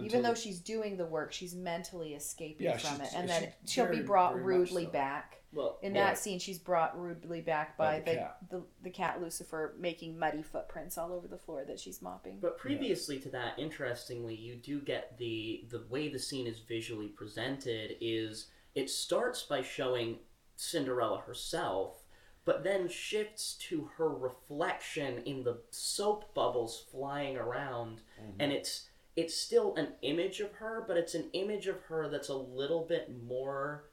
even 0.04 0.22
though 0.22 0.34
she's 0.34 0.60
doing 0.60 0.96
the 0.96 1.06
work 1.06 1.32
she's 1.32 1.54
mentally 1.54 2.14
escaping 2.14 2.66
Yeah, 2.66 2.76
from 2.76 3.00
it 3.00 3.10
and 3.14 3.28
then 3.28 3.52
she'll 3.66 3.88
be 3.90 4.02
brought 4.02 4.40
rudely 4.42 4.84
so. 4.84 4.90
back 4.90 5.40
Well, 5.52 5.78
in 5.82 5.92
Right. 5.94 6.00
that 6.00 6.18
scene 6.18 6.38
she's 6.38 6.58
brought 6.58 6.98
rudely 6.98 7.40
back 7.40 7.76
by, 7.76 8.00
By 8.00 8.00
the 8.00 8.04
the, 8.10 8.16
cat. 8.16 8.36
the, 8.50 8.62
the 8.82 8.90
cat 8.90 9.20
lucifer 9.22 9.74
making 9.78 10.18
muddy 10.18 10.42
footprints 10.42 10.98
all 10.98 11.12
over 11.12 11.26
the 11.28 11.38
floor 11.38 11.64
that 11.64 11.80
she's 11.80 12.02
mopping 12.02 12.38
But 12.40 12.58
previously 12.58 13.18
to 13.20 13.28
that, 13.30 13.58
interestingly, 13.58 14.34
you 14.34 14.56
do 14.56 14.80
get 14.80 15.16
the 15.18 15.64
the 15.70 15.84
way 15.88 16.08
the 16.08 16.18
scene 16.18 16.46
is 16.46 16.58
visually 16.60 17.08
presented 17.08 17.96
is 18.00 18.48
it 18.74 18.90
starts 18.90 19.42
by 19.42 19.62
showing 19.62 20.18
Cinderella 20.56 21.20
herself, 21.20 22.02
but 22.44 22.62
then 22.62 22.88
shifts 22.88 23.54
to 23.68 23.90
her 23.96 24.08
reflection 24.08 25.22
in 25.24 25.42
the 25.42 25.58
soap 25.70 26.32
bubbles 26.34 26.84
flying 26.90 27.36
around, 27.36 28.02
and 28.38 28.50
mm-hmm. 28.50 28.58
it's 28.58 28.88
it's 29.16 29.34
still 29.34 29.74
an 29.76 29.88
image 30.02 30.40
of 30.40 30.52
her, 30.52 30.84
but 30.86 30.96
it's 30.96 31.14
an 31.14 31.30
image 31.32 31.66
of 31.66 31.80
her 31.88 32.08
that's 32.08 32.28
a 32.28 32.34
little 32.36 32.84
bit 32.84 33.10
more 33.26 33.84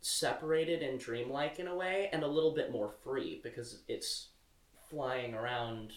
separated 0.00 0.82
and 0.82 1.00
dreamlike 1.00 1.58
in 1.58 1.66
a 1.66 1.74
way, 1.74 2.08
and 2.12 2.22
a 2.22 2.26
little 2.28 2.54
bit 2.54 2.70
more 2.70 2.90
free 3.02 3.40
because 3.42 3.82
it's 3.88 4.28
flying 4.90 5.34
around, 5.34 5.92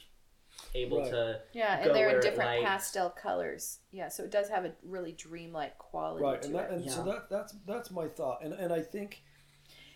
able 0.74 1.02
Right. 1.02 1.12
to 1.12 1.42
yeah 1.54 1.78
go 1.78 1.88
and 1.88 1.96
they're 1.96 2.08
where 2.08 2.16
in 2.16 2.22
different 2.22 2.66
pastel 2.66 3.10
colors. 3.12 3.80
Yeah 3.92 4.08
so 4.10 4.24
it 4.24 4.32
does 4.32 4.50
have 4.50 4.66
a 4.66 4.74
really 4.84 5.12
dreamlike 5.12 5.78
quality 5.78 6.24
right, 6.24 6.42
to 6.42 6.48
and, 6.48 6.56
that, 6.56 6.72
it. 6.72 6.82
and 6.82 6.90
so 6.92 7.04
that 7.04 7.30
that's 7.30 7.54
that's 7.68 7.92
my 7.92 8.08
thought, 8.08 8.44
and 8.44 8.54
and 8.54 8.72
I 8.74 8.82
think 8.82 9.22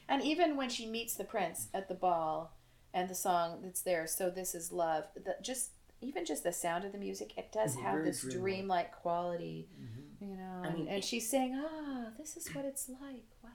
And 0.09 0.21
even 0.21 0.57
when 0.57 0.69
she 0.69 0.85
meets 0.85 1.15
the 1.15 1.23
prince 1.23 1.69
at 1.73 1.87
the 1.87 1.95
ball 1.95 2.57
and 2.93 3.09
the 3.09 3.15
song 3.15 3.61
that's 3.63 3.81
there, 3.81 4.05
So 4.05 4.29
This 4.29 4.53
Is 4.53 4.71
Love, 4.73 5.05
That 5.25 5.41
just 5.41 5.71
even 6.01 6.25
just 6.25 6.43
the 6.43 6.51
sound 6.51 6.83
of 6.83 6.91
the 6.91 6.97
music, 6.97 7.37
it 7.37 7.51
does 7.51 7.75
Mhm. 7.75 7.81
have 7.83 8.03
this 8.03 8.21
dreamlike. 8.21 8.41
dreamlike 8.41 8.91
quality, 9.01 9.69
Mm-hmm. 9.79 10.25
you 10.31 10.35
know. 10.37 10.61
I 10.63 10.67
and, 10.67 10.75
mean, 10.77 10.87
and 10.87 10.97
it- 10.97 11.03
she's 11.03 11.29
saying, 11.29 11.53
"Ah, 11.55 12.11
this 12.17 12.35
is 12.37 12.53
what 12.55 12.65
it's 12.65 12.89
like. 12.89 13.25
Wow." 13.43 13.49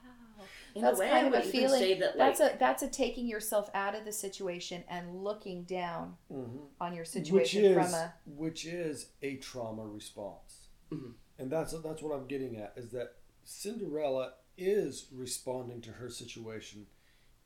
In 0.75 0.83
that's 0.83 0.99
a 0.99 1.01
way, 1.01 1.09
kind 1.11 1.27
of 1.29 1.33
a 1.35 1.43
feeling. 1.43 1.79
say 1.81 1.99
that 1.99 2.17
that's 2.19 2.41
a 2.41 2.55
that's 2.59 2.83
a 2.83 2.89
taking 2.89 3.27
yourself 3.27 3.71
out 3.75 3.95
of 3.95 4.05
the 4.05 4.13
situation 4.13 4.85
and 4.89 5.25
looking 5.25 5.65
down 5.65 6.19
mhm. 6.31 6.69
on 6.81 6.93
your 6.95 7.03
which 7.05 7.09
situation 7.09 7.65
is 7.65 7.75
from 7.75 7.95
a 7.95 8.15
which 8.27 8.67
is 8.67 9.13
a 9.23 9.37
trauma 9.37 9.87
response, 9.87 10.69
Mhm. 10.91 11.15
and 11.39 11.51
that's 11.51 11.73
that's 11.81 12.03
what 12.03 12.15
I'm 12.15 12.27
getting 12.27 12.57
at 12.57 12.75
is 12.77 12.91
that 12.91 13.15
Cinderella 13.45 14.35
is 14.59 15.09
responding 15.13 15.81
to 15.83 15.93
her 15.93 16.09
situation 16.11 16.87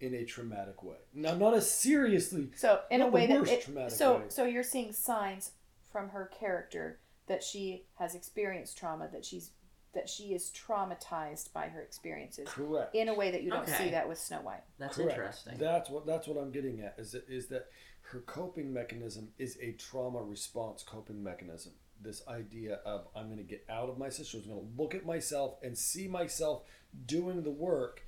in 0.01 0.15
a 0.15 0.25
traumatic 0.25 0.83
way. 0.83 0.97
Now, 1.15 1.35
not 1.35 1.55
as 1.55 1.71
seriously. 1.71 2.51
So 2.57 2.81
in 2.91 3.01
Not 3.01 3.09
a 3.09 3.11
the 3.11 3.15
way 3.15 3.27
that 3.27 3.49
it, 3.49 3.63
traumatic 3.65 3.93
so 3.93 4.17
way. 4.19 4.23
so 4.29 4.45
you're 4.45 4.63
seeing 4.63 4.93
signs 4.93 5.53
from 5.93 6.09
her 6.11 6.31
character 6.39 6.99
that 7.27 7.43
she 7.43 7.85
has 7.95 8.15
experienced 8.15 8.77
trauma 8.79 9.09
that 9.13 9.25
she's 9.25 9.51
that 9.93 10.09
she 10.09 10.33
is 10.35 10.53
traumatized 10.53 11.53
by 11.53 11.67
her 11.67 11.81
experiences 11.83 12.49
Correct. 12.49 12.95
in 12.95 13.09
a 13.09 13.15
way 13.15 13.33
that 13.33 13.43
you 13.43 13.51
don't 13.51 13.63
Okay. 13.69 13.87
see 13.87 13.91
that 13.91 14.09
with 14.09 14.19
Snow 14.19 14.39
White. 14.41 14.63
that's 14.79 14.97
Correct. 14.97 15.19
interesting. 15.19 15.59
That's 15.59 15.91
what 15.91 16.07
that's 16.07 16.27
what 16.29 16.37
I'm 16.41 16.51
getting 16.53 16.81
at 16.81 16.95
is 16.99 17.13
that 17.13 17.29
is 17.29 17.49
that 17.49 17.67
her 18.03 18.21
coping 18.21 18.73
mechanism 18.73 19.29
is 19.39 19.59
a 19.61 19.73
trauma 19.73 20.23
response 20.23 20.83
coping 20.83 21.23
mechanism. 21.23 21.73
This 22.01 22.23
idea 22.29 22.77
of 22.87 23.09
I'm 23.15 23.27
going 23.27 23.37
to 23.39 23.43
get 23.45 23.65
out 23.69 23.89
of 23.91 23.99
my 23.99 24.09
situation, 24.09 24.51
I'm 24.53 24.57
going 24.59 24.71
to 24.77 24.83
look 24.83 24.95
at 24.95 25.05
myself 25.05 25.59
and 25.63 25.77
see 25.77 26.09
myself 26.09 26.63
doing 27.07 27.43
the 27.43 27.51
work, 27.51 28.03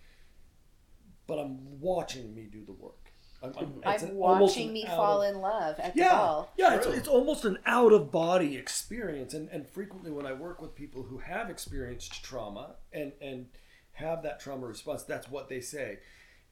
but 1.33 1.41
I'm 1.41 1.81
watching 1.81 2.35
me 2.35 2.43
do 2.43 2.63
the 2.63 2.73
work. 2.73 3.11
I'm, 3.43 3.55
I'm, 3.57 3.83
I'm 3.87 4.15
watching 4.17 4.71
me 4.71 4.85
fall 4.85 5.23
of- 5.23 5.35
in 5.35 5.41
love 5.41 5.81
at 5.81 5.95
the 5.95 6.01
yeah, 6.01 6.11
ball. 6.11 6.53
yeah, 6.59 6.75
it's, 6.75 6.87
it's 6.87 7.09
almost 7.09 7.47
an 7.47 7.59
out 7.65 7.91
of 7.95 8.13
body 8.13 8.55
experience, 8.55 9.33
and 9.33 9.49
and 9.49 9.67
frequently 9.67 10.11
when 10.11 10.27
I 10.27 10.35
work 10.35 10.61
with 10.61 10.75
people 10.75 11.05
who 11.05 11.17
have 11.19 11.49
experienced 11.49 12.23
trauma 12.23 12.75
and 12.93 13.13
and 13.23 13.47
have 13.93 14.23
that 14.25 14.41
trauma 14.41 14.67
response, 14.67 15.05
that's 15.05 15.31
what 15.31 15.49
they 15.49 15.61
say. 15.61 16.01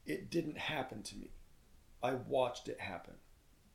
It 0.07 0.31
didn't 0.31 0.57
happen 0.57 1.03
to 1.03 1.15
me. 1.15 1.29
I 2.01 2.13
watched 2.13 2.67
it 2.67 2.79
happen, 2.79 3.13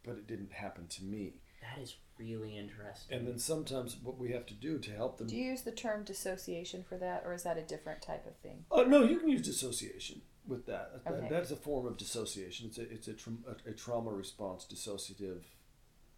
but 0.05 0.17
it 0.17 0.27
didn't 0.27 0.53
happen 0.53 0.89
to 0.89 1.05
me. 1.05 1.35
That 1.63 1.81
is 1.81 1.95
really 2.19 2.59
interesting. 2.59 3.17
And 3.17 3.29
then 3.29 3.39
sometimes 3.39 3.97
what 4.03 4.19
we 4.19 4.33
have 4.33 4.47
to 4.47 4.55
do 4.55 4.81
to 4.81 4.91
help 4.91 5.19
them. 5.19 5.29
Do 5.29 5.37
you 5.37 5.53
use 5.53 5.63
the 5.63 5.71
term 5.71 6.03
dissociation 6.03 6.85
for 6.87 6.99
that, 6.99 7.23
or 7.25 7.33
is 7.33 7.45
that 7.45 7.59
a 7.59 7.63
different 7.63 8.03
type 8.03 8.27
of 8.27 8.37
thing? 8.39 8.65
Oh 8.73 8.83
no, 8.83 9.05
you 9.05 9.21
can 9.21 9.29
use 9.29 9.43
dissociation 9.43 10.23
with 10.47 10.67
that. 10.67 11.05
That- 11.05 11.29
That's 11.31 11.51
a 11.51 11.57
form 11.57 11.87
of 11.87 11.97
dissociation. 11.97 12.67
It's 12.69 12.79
a 12.79 12.83
it's 12.93 13.09
a, 13.09 13.15
tra- 13.15 13.33
a, 13.67 13.71
a 13.71 13.73
trauma 13.73 14.11
response 14.13 14.67
dissociative 14.71 15.43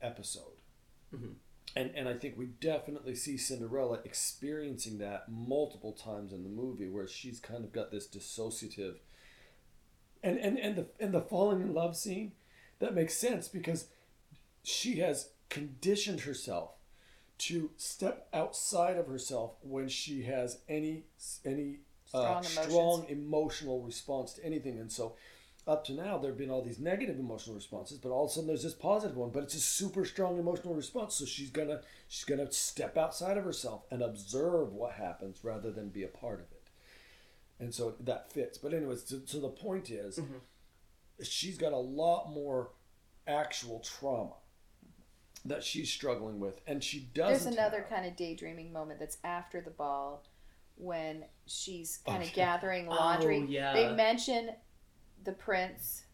episode. 0.02 0.56
Mhm. 1.14 1.34
And 1.76 1.90
and 1.94 2.08
I 2.08 2.14
think 2.14 2.36
we 2.38 2.46
definitely 2.46 3.14
see 3.14 3.36
Cinderella 3.36 4.00
experiencing 4.04 4.98
that 4.98 5.28
multiple 5.30 5.92
times 5.92 6.32
in 6.32 6.42
the 6.42 6.48
movie, 6.48 6.88
where 6.88 7.06
she's 7.06 7.40
kind 7.40 7.64
of 7.64 7.72
got 7.72 7.90
this 7.90 8.06
dissociative. 8.06 8.96
And 10.22 10.38
and 10.38 10.58
and 10.58 10.76
the 10.76 10.86
and 10.98 11.12
the 11.12 11.20
falling 11.20 11.60
in 11.60 11.74
love 11.74 11.96
scene, 11.96 12.32
that 12.80 12.94
makes 12.94 13.14
sense 13.16 13.48
because 13.48 13.86
she 14.62 14.96
has 14.96 15.30
conditioned 15.48 16.20
herself 16.20 16.72
to 17.38 17.70
step 17.76 18.28
outside 18.32 18.96
of 18.96 19.06
herself 19.06 19.52
when 19.62 19.88
she 19.88 20.22
has 20.24 20.58
any 20.68 21.04
any 21.44 21.78
uh, 22.14 22.40
Strong 22.42 23.06
emotional 23.08 23.82
response 23.82 24.34
to 24.34 24.44
anything. 24.44 24.78
And 24.78 24.90
so, 24.90 25.16
up 25.66 25.84
to 25.84 25.92
now, 25.92 26.16
there 26.16 26.30
have 26.30 26.38
been 26.38 26.50
all 26.50 26.62
these 26.62 26.78
negative 26.78 27.18
emotional 27.18 27.54
responses, 27.54 27.98
but 27.98 28.10
all 28.10 28.24
of 28.24 28.30
a 28.30 28.34
sudden 28.34 28.48
there's 28.48 28.62
this 28.62 28.74
positive 28.74 29.16
one. 29.16 29.30
But 29.30 29.42
it's 29.42 29.54
a 29.54 29.60
super 29.60 30.04
strong 30.06 30.38
emotional 30.38 30.74
response. 30.74 31.14
So 31.16 31.26
she's 31.26 31.50
gonna 31.50 31.82
she's 32.08 32.24
gonna 32.24 32.50
step 32.50 32.96
outside 32.96 33.36
of 33.36 33.44
herself 33.44 33.84
and 33.90 34.02
observe 34.02 34.72
what 34.72 34.92
happens 34.92 35.40
rather 35.42 35.70
than 35.70 35.90
be 35.90 36.02
a 36.04 36.08
part 36.08 36.40
of 36.40 36.46
it. 36.52 36.70
And 37.60 37.74
so 37.74 37.94
that 38.00 38.32
fits. 38.32 38.56
But 38.56 38.72
anyways, 38.72 39.04
so, 39.06 39.20
so 39.26 39.40
the 39.40 39.48
point 39.48 39.90
is, 39.90 40.20
she's 41.22 41.58
got 41.58 41.72
a 41.72 41.76
lot 41.78 42.30
more 42.30 42.70
actual 43.26 43.80
trauma 43.80 44.34
that 45.44 45.62
she's 45.62 45.90
struggling 45.90 46.40
with, 46.40 46.60
and 46.66 46.82
she 46.82 47.00
doesn't. 47.12 47.44
There's 47.44 47.58
another 47.58 47.80
have- 47.80 47.90
kind 47.90 48.06
of 48.06 48.16
daydreaming 48.16 48.72
moment 48.72 49.00
that's 49.00 49.18
after 49.22 49.60
the 49.60 49.70
ball 49.70 50.24
when 50.78 51.24
she's 51.46 52.00
Oh, 52.06 52.12
kind 52.12 52.22
of 52.22 52.28
yeah. 52.30 52.34
gathering 52.34 52.86
laundry. 52.86 53.38
Oh, 53.42 53.46
yeah. 53.48 53.72
They 53.72 53.92
mention 53.92 54.50
the 55.24 55.32
prince 55.32 56.04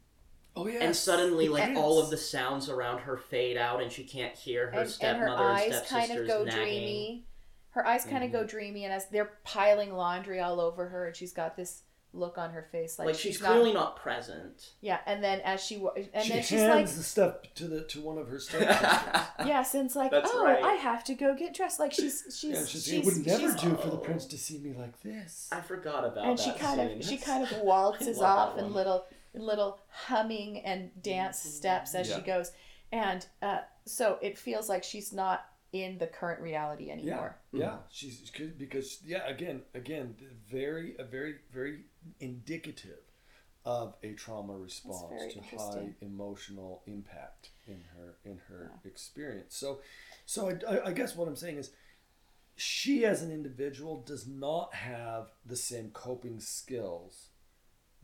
Oh 0.57 0.67
yeah. 0.67 0.81
and 0.85 0.95
suddenly, 0.97 1.49
like 1.49 1.65
And- 1.65 1.79
all 1.79 1.99
of 2.01 2.11
the 2.11 2.17
sounds 2.17 2.69
around 2.69 3.01
her 3.01 3.17
fade 3.17 3.57
out, 3.57 3.83
and 3.83 3.91
she 3.93 4.05
can't 4.05 4.35
hear 4.35 4.67
her 4.67 4.71
and, 4.73 4.81
and 4.83 4.91
stepmother 4.91 5.27
her 5.37 5.51
and, 5.51 5.75
eyes 5.75 5.83
kind 5.89 6.11
of 6.13 6.27
go 6.27 6.45
nagging. 6.45 6.61
dreamy. 6.63 7.27
Her 7.71 7.87
eyes 7.87 8.05
kind 8.05 8.23
of 8.25 8.31
Mm-hmm. 8.31 8.39
go 8.41 8.47
dreamy, 8.47 8.85
and 8.85 8.93
as 8.93 9.09
they're 9.09 9.33
piling 9.45 9.93
laundry 9.95 10.41
all 10.41 10.61
over 10.61 10.87
her, 10.89 11.07
and 11.09 11.17
she's 11.17 11.33
got 11.33 11.57
this 11.57 11.83
look 12.15 12.39
on 12.39 12.51
her 12.53 12.63
face 12.71 12.99
like, 12.99 13.07
Like, 13.07 13.15
she's, 13.17 13.41
not. 13.43 13.51
clearly 13.51 13.73
not 13.73 13.97
present. 13.97 14.71
Yeah, 14.81 14.99
and 15.07 15.23
then 15.23 15.41
as 15.41 15.63
she 15.65 15.77
wa- 15.79 15.93
and 15.97 16.05
she 16.25 16.29
then 16.29 16.39
hands 16.39 16.47
she's 16.47 16.61
like, 16.63 16.87
the 16.87 17.03
stuff 17.03 17.35
to 17.57 17.67
the 17.69 17.83
to 17.85 18.01
one 18.01 18.19
of 18.19 18.29
her 18.29 18.39
stepsisters. 18.39 19.27
yes, 19.47 19.75
and 19.75 19.87
it's 19.87 19.97
like, 19.97 20.11
That's 20.11 20.31
oh, 20.33 20.45
right. 20.45 20.63
I 20.63 20.75
have 20.75 21.03
to 21.05 21.15
go 21.15 21.35
get 21.35 21.55
dressed. 21.55 21.81
Like 21.81 21.93
she's 21.93 22.23
she's 22.39 22.51
yeah, 22.51 22.65
she's, 22.65 22.85
she's, 22.85 22.93
it 22.95 23.05
would 23.05 23.27
never 23.27 23.41
she's- 23.51 23.61
do 23.63 23.77
for 23.77 23.89
the 23.89 23.95
Oh. 23.97 23.99
prince 23.99 24.27
to 24.27 24.39
see 24.39 24.59
me 24.59 24.75
like 24.79 25.01
this. 25.03 25.49
I 25.53 25.61
forgot 25.61 26.05
about 26.05 26.25
and 26.27 26.39
that 26.39 26.43
she 26.45 26.53
kind 26.53 26.81
scene. 26.81 26.99
of 27.01 27.05
she 27.05 27.17
kind 27.19 27.43
of 27.43 27.51
waltzes 27.63 28.21
off 28.21 28.57
that 28.57 28.65
in 28.65 28.73
little 28.73 29.07
in 29.35 29.43
little 29.43 29.81
humming 29.89 30.61
and 30.61 30.91
dance 31.03 31.41
steps 31.41 31.95
as 31.95 32.09
Yeah. 32.09 32.17
she 32.17 32.23
goes, 32.23 32.53
and 32.93 33.27
uh, 33.43 33.59
so 33.85 34.19
it 34.23 34.39
feels 34.39 34.69
like 34.69 34.85
she's 34.85 35.13
not 35.13 35.45
in 35.75 35.99
the 35.99 36.07
current 36.07 36.41
reality 36.41 36.87
Yeah, 36.87 36.93
anymore. 36.93 37.37
yeah, 37.53 37.77
she's 37.91 38.31
because 38.57 39.01
yeah, 39.05 39.27
again, 39.27 39.63
again, 39.75 40.15
very 40.49 40.95
a 40.99 41.05
very 41.05 41.35
very 41.53 41.81
indicative 42.21 43.01
of 43.65 43.97
a 44.05 44.13
trauma 44.13 44.53
response 44.57 45.33
to 45.33 45.41
high 45.41 45.89
emotional 46.01 46.83
impact 46.87 47.51
in 47.67 47.83
her 47.97 48.15
in 48.25 48.39
her 48.49 48.71
experience. 48.85 49.57
So, 49.57 49.81
so 50.27 50.57
I, 50.69 50.91
I 50.91 50.93
guess 50.93 51.17
what 51.17 51.27
I'm 51.27 51.35
saying 51.35 51.59
is, 51.59 51.71
she 52.55 53.05
as 53.05 53.23
an 53.23 53.33
individual 53.33 54.01
does 54.07 54.29
not 54.29 54.75
have 54.75 55.33
the 55.45 55.57
same 55.57 55.91
coping 55.91 56.39
skills 56.39 57.31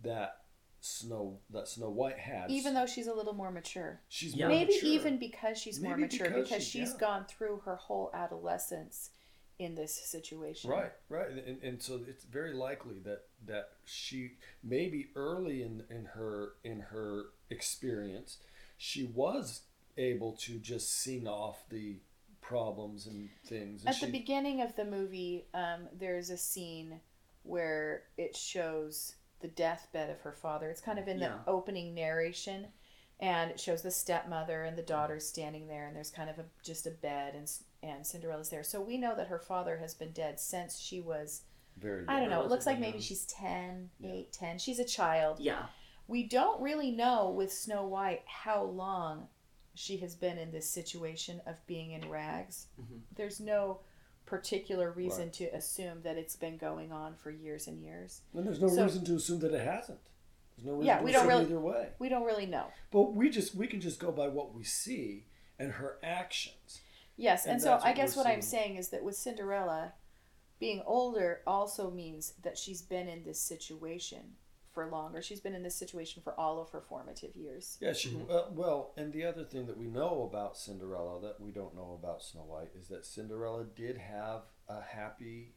that 0.02 0.39
Snow 0.80 1.38
that 1.50 1.68
Snow 1.68 1.90
White 1.90 2.18
had. 2.18 2.50
Even 2.50 2.74
though 2.74 2.86
she's 2.86 3.06
a 3.06 3.14
little 3.14 3.34
more 3.34 3.50
mature, 3.50 4.00
she's 4.08 4.34
Yeah. 4.34 4.48
more 4.48 4.56
maybe 4.56 4.74
mature. 4.74 4.88
even 4.88 5.18
because 5.18 5.58
she's 5.58 5.80
more 5.80 5.96
mature 5.96 6.28
because 6.28 6.48
because, 6.48 6.64
she- 6.64 6.78
she's 6.80 6.92
yeah. 6.92 6.98
gone 6.98 7.24
through 7.26 7.58
her 7.64 7.76
whole 7.76 8.10
adolescence 8.14 9.10
in 9.58 9.74
this 9.74 9.94
situation. 9.94 10.70
Right, 10.70 10.92
right, 11.10 11.28
and, 11.30 11.62
and 11.62 11.82
so 11.82 12.00
it's 12.08 12.24
very 12.24 12.54
likely 12.54 12.98
that 13.00 13.24
that 13.46 13.70
she 13.84 14.32
maybe 14.62 15.10
early 15.14 15.62
in 15.62 15.84
in 15.90 16.06
her 16.06 16.54
in 16.64 16.80
her 16.80 17.26
experience, 17.50 18.38
she 18.78 19.04
was 19.04 19.62
able 19.98 20.32
to 20.32 20.58
just 20.58 20.90
sing 21.02 21.28
off 21.28 21.62
the 21.68 21.96
problems 22.40 23.06
and 23.06 23.28
things. 23.44 23.84
And 23.84 23.94
At 23.94 24.00
the 24.00 24.06
beginning 24.10 24.62
of 24.62 24.74
the 24.76 24.84
movie, 24.86 25.44
um, 25.52 25.88
there's 25.92 26.30
a 26.30 26.38
scene 26.38 27.00
where 27.42 28.04
it 28.16 28.34
shows 28.34 29.14
the 29.40 29.48
deathbed 29.48 30.10
of 30.10 30.20
her 30.20 30.32
father. 30.32 30.70
It's 30.70 30.80
kind 30.80 30.98
of 30.98 31.08
in 31.08 31.18
Yeah. 31.18 31.38
the 31.44 31.50
opening 31.50 31.94
narration, 31.94 32.68
and 33.18 33.50
it 33.50 33.60
shows 33.60 33.82
the 33.82 33.90
stepmother 33.90 34.64
and 34.64 34.76
the 34.76 34.82
daughter 34.82 35.18
standing 35.20 35.66
there, 35.66 35.86
and 35.86 35.96
there's 35.96 36.10
kind 36.10 36.30
of 36.30 36.38
a, 36.38 36.44
just 36.62 36.86
a 36.86 36.90
bed, 36.90 37.34
and 37.34 37.50
and 37.82 38.06
Cinderella's 38.06 38.50
there. 38.50 38.62
So 38.62 38.78
we 38.78 38.98
know 38.98 39.16
that 39.16 39.28
her 39.28 39.38
father 39.38 39.78
has 39.78 39.94
been 39.94 40.12
dead 40.12 40.38
since 40.38 40.78
she 40.78 41.00
was 41.00 41.44
Very. 41.78 42.04
I 42.08 42.20
don't 42.20 42.28
know. 42.28 42.42
It 42.42 42.50
looks 42.50 42.66
like 42.66 42.78
maybe 42.78 43.00
she's 43.00 43.24
10, 43.24 43.88
Yeah. 44.00 44.12
8, 44.12 44.32
10. 44.32 44.58
She's 44.58 44.78
a 44.78 44.84
child. 44.84 45.40
Yeah. 45.40 45.66
We 46.06 46.24
don't 46.24 46.60
really 46.60 46.90
know 46.90 47.30
with 47.30 47.50
Snow 47.50 47.86
White 47.86 48.22
how 48.26 48.64
long 48.64 49.28
she 49.74 49.96
has 49.98 50.14
been 50.14 50.36
in 50.36 50.50
this 50.50 50.68
situation 50.68 51.40
of 51.46 51.64
being 51.66 51.92
in 51.92 52.10
rags. 52.10 52.66
Mhm. 52.78 53.00
There's 53.14 53.40
no 53.40 53.80
particular 54.30 54.92
reason 54.92 55.24
Right. 55.24 55.32
to 55.34 55.44
assume 55.46 56.02
that 56.02 56.16
it's 56.16 56.36
been 56.36 56.56
going 56.56 56.92
on 56.92 57.16
for 57.16 57.30
years 57.32 57.66
and 57.66 57.82
years. 57.82 58.22
And 58.32 58.46
there's 58.46 58.60
no 58.60 58.68
So- 58.68 58.84
reason 58.84 59.04
to 59.06 59.16
assume 59.16 59.40
that 59.40 59.52
it 59.52 59.60
hasn't. 59.60 59.98
There's 60.56 60.66
no 60.66 60.74
reason 60.74 60.86
Yeah, 60.86 60.98
to 60.98 61.04
we 61.04 61.10
don't 61.12 61.26
assume 61.26 61.28
really- 61.28 61.44
either 61.46 61.60
way. 61.60 61.92
We 61.98 62.08
don't 62.08 62.24
really 62.24 62.46
know. 62.46 62.68
But 62.92 63.12
we 63.12 63.28
just 63.28 63.54
we 63.56 63.66
can 63.66 63.80
just 63.80 63.98
go 63.98 64.12
by 64.12 64.28
what 64.28 64.54
we 64.54 64.62
see 64.62 65.26
and 65.58 65.72
her 65.72 65.98
actions. 66.02 66.80
Yes, 67.16 67.44
and, 67.44 67.54
And 67.54 67.62
so 67.62 67.80
I 67.82 67.92
guess 67.92 68.16
what 68.16 68.26
I'm 68.26 68.40
saying 68.40 68.76
is 68.76 68.88
that 68.90 69.02
with 69.02 69.16
Cinderella, 69.16 69.94
being 70.60 70.80
older 70.82 71.42
also 71.46 71.90
means 71.90 72.34
that 72.42 72.56
she's 72.56 72.82
been 72.82 73.08
in 73.08 73.24
this 73.24 73.40
situation 73.40 74.36
for 74.80 74.90
longer. 74.90 75.22
She's 75.22 75.40
been 75.40 75.54
in 75.54 75.62
this 75.62 75.74
situation 75.74 76.22
for 76.22 76.38
all 76.38 76.60
of 76.60 76.70
her 76.70 76.80
formative 76.80 77.36
years. 77.36 77.76
Yeah, 77.80 77.92
she 77.92 78.16
uh, 78.30 78.44
well, 78.50 78.92
and 78.96 79.12
the 79.12 79.24
other 79.24 79.44
thing 79.44 79.66
that 79.66 79.76
we 79.76 79.86
know 79.86 80.28
about 80.30 80.56
Cinderella 80.56 81.20
that 81.22 81.40
we 81.40 81.50
don't 81.50 81.74
know 81.74 81.98
about 82.00 82.22
Snow 82.22 82.42
White 82.42 82.70
is 82.78 82.88
that 82.88 83.04
Cinderella 83.04 83.64
did 83.76 83.98
have 83.98 84.42
a 84.68 84.80
happy 84.80 85.54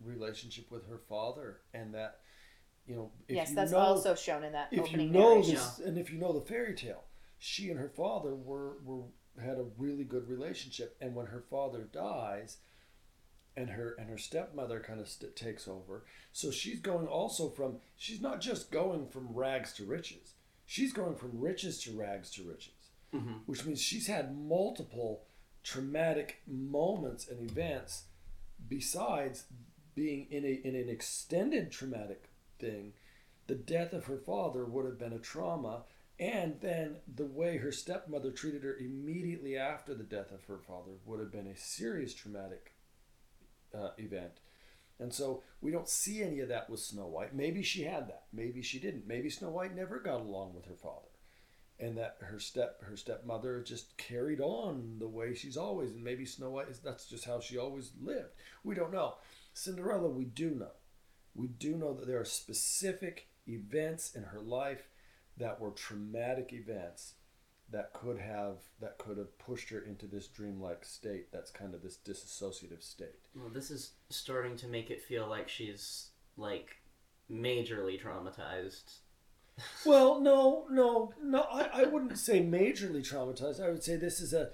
relationship 0.00 0.70
with 0.70 0.88
her 0.88 1.00
father, 1.08 1.60
and 1.72 1.94
that 1.94 2.20
you 2.86 2.96
know 2.96 3.12
if 3.28 3.36
yes, 3.36 3.50
you 3.50 3.54
that's 3.56 3.72
know, 3.72 3.78
also 3.78 4.14
shown 4.14 4.44
in 4.44 4.52
that 4.52 4.68
if 4.72 4.90
you 4.90 4.98
know 4.98 5.34
narration. 5.34 5.54
this 5.54 5.78
and 5.78 5.98
if 5.98 6.12
you 6.12 6.18
know 6.18 6.32
the 6.32 6.40
fairy 6.40 6.74
tale, 6.74 7.04
she 7.38 7.70
and 7.70 7.78
her 7.78 7.90
father 7.90 8.34
were 8.34 8.78
were 8.84 9.04
had 9.42 9.58
a 9.58 9.66
really 9.78 10.04
good 10.04 10.28
relationship, 10.28 10.96
and 11.00 11.14
when 11.14 11.26
her 11.26 11.44
father 11.48 11.88
dies. 11.92 12.58
And 13.56 13.70
her 13.70 13.94
and 13.98 14.08
her 14.08 14.16
stepmother 14.18 14.80
kind 14.80 14.98
of 15.00 15.08
st- 15.08 15.36
takes 15.36 15.68
over, 15.68 16.04
so 16.32 16.50
she's 16.50 16.80
going 16.80 17.06
also 17.06 17.50
from 17.50 17.76
she's 17.96 18.20
not 18.20 18.40
just 18.40 18.70
going 18.70 19.08
from 19.08 19.34
rags 19.34 19.74
to 19.74 19.84
riches, 19.84 20.32
she's 20.64 20.92
going 20.92 21.16
from 21.16 21.38
riches 21.40 21.78
to 21.82 21.92
rags 21.92 22.30
to 22.30 22.42
riches 22.44 22.70
hmm 23.12 23.32
which 23.46 23.64
means 23.66 23.80
she's 23.80 24.06
had 24.06 24.34
multiple 24.36 25.24
traumatic 25.62 26.40
moments 26.46 27.28
and 27.28 27.40
events 27.50 28.04
besides 28.68 29.44
being 29.94 30.26
in 30.30 30.44
a 30.44 30.60
in 30.66 30.74
an 30.74 30.88
extended 30.88 31.70
traumatic 31.70 32.30
thing. 32.58 32.92
The 33.48 33.54
death 33.54 33.92
of 33.92 34.06
her 34.06 34.16
father 34.18 34.64
would 34.64 34.86
have 34.86 34.98
been 34.98 35.12
a 35.12 35.18
trauma 35.18 35.82
and 36.18 36.60
then 36.60 36.96
the 37.12 37.26
way 37.26 37.58
her 37.58 37.72
stepmother 37.72 38.30
treated 38.30 38.62
her 38.62 38.76
immediately 38.76 39.56
after 39.56 39.94
the 39.94 40.04
death 40.04 40.30
of 40.30 40.44
her 40.44 40.58
father 40.58 40.92
would 41.04 41.20
have 41.20 41.32
been 41.32 41.48
a 41.48 41.56
serious 41.56 42.14
traumatic 42.14 42.72
uh, 43.74 43.90
event 43.98 44.40
and 44.98 45.12
so 45.12 45.42
we 45.60 45.70
don't 45.70 45.88
see 45.88 46.22
any 46.22 46.40
of 46.40 46.48
that 46.48 46.68
with 46.68 46.80
snow 46.80 47.06
white 47.06 47.34
maybe 47.34 47.62
she 47.62 47.82
had 47.82 48.08
that 48.08 48.24
maybe 48.32 48.62
she 48.62 48.78
didn't 48.78 49.06
maybe 49.06 49.30
snow 49.30 49.50
white 49.50 49.74
never 49.74 49.98
got 49.98 50.20
along 50.20 50.54
with 50.54 50.66
her 50.66 50.76
father 50.76 51.08
and 51.82 51.98
that 51.98 52.16
her 52.20 52.38
step 52.38 52.80
her 52.84 52.96
stepmother 52.96 53.60
just 53.60 53.96
carried 53.96 54.40
on 54.40 54.96
the 55.00 55.08
way 55.08 55.34
she's 55.34 55.56
always 55.56 55.90
and 55.90 56.02
maybe 56.02 56.24
Snow 56.24 56.50
White 56.50 56.68
is 56.68 56.78
that's 56.78 57.06
just 57.06 57.24
how 57.24 57.40
she 57.40 57.58
always 57.58 57.90
lived. 58.00 58.30
We 58.62 58.74
don't 58.76 58.92
know. 58.92 59.14
Cinderella 59.52 60.08
we 60.08 60.24
do 60.24 60.50
know. 60.50 60.70
We 61.34 61.48
do 61.48 61.76
know 61.76 61.92
that 61.94 62.06
there 62.06 62.20
are 62.20 62.24
specific 62.24 63.26
events 63.48 64.14
in 64.14 64.22
her 64.22 64.40
life 64.40 64.88
that 65.38 65.60
were 65.60 65.70
traumatic 65.70 66.52
events 66.52 67.14
that 67.72 67.92
could 67.92 68.18
have 68.18 68.58
that 68.80 68.98
could 68.98 69.16
have 69.18 69.36
pushed 69.38 69.68
her 69.70 69.80
into 69.80 70.06
this 70.06 70.28
dreamlike 70.28 70.84
state 70.84 71.32
that's 71.32 71.50
kind 71.50 71.74
of 71.74 71.82
this 71.82 71.98
disassociative 72.06 72.82
state. 72.82 73.28
Well, 73.34 73.48
this 73.48 73.70
is 73.70 73.92
starting 74.10 74.56
to 74.58 74.68
make 74.68 74.90
it 74.90 75.02
feel 75.02 75.26
like 75.26 75.48
she's 75.48 76.10
like 76.36 76.76
majorly 77.30 78.00
traumatized. 78.00 78.98
Well, 79.84 80.18
no, 80.20 80.64
no, 80.70 81.12
no. 81.22 81.42
I, 81.42 81.82
I 81.82 81.84
wouldn't 81.84 82.18
say 82.18 82.40
majorly 82.42 83.06
traumatized. 83.06 83.62
I 83.62 83.68
would 83.68 83.84
say 83.84 83.96
this 83.96 84.18
is 84.18 84.32
a 84.32 84.48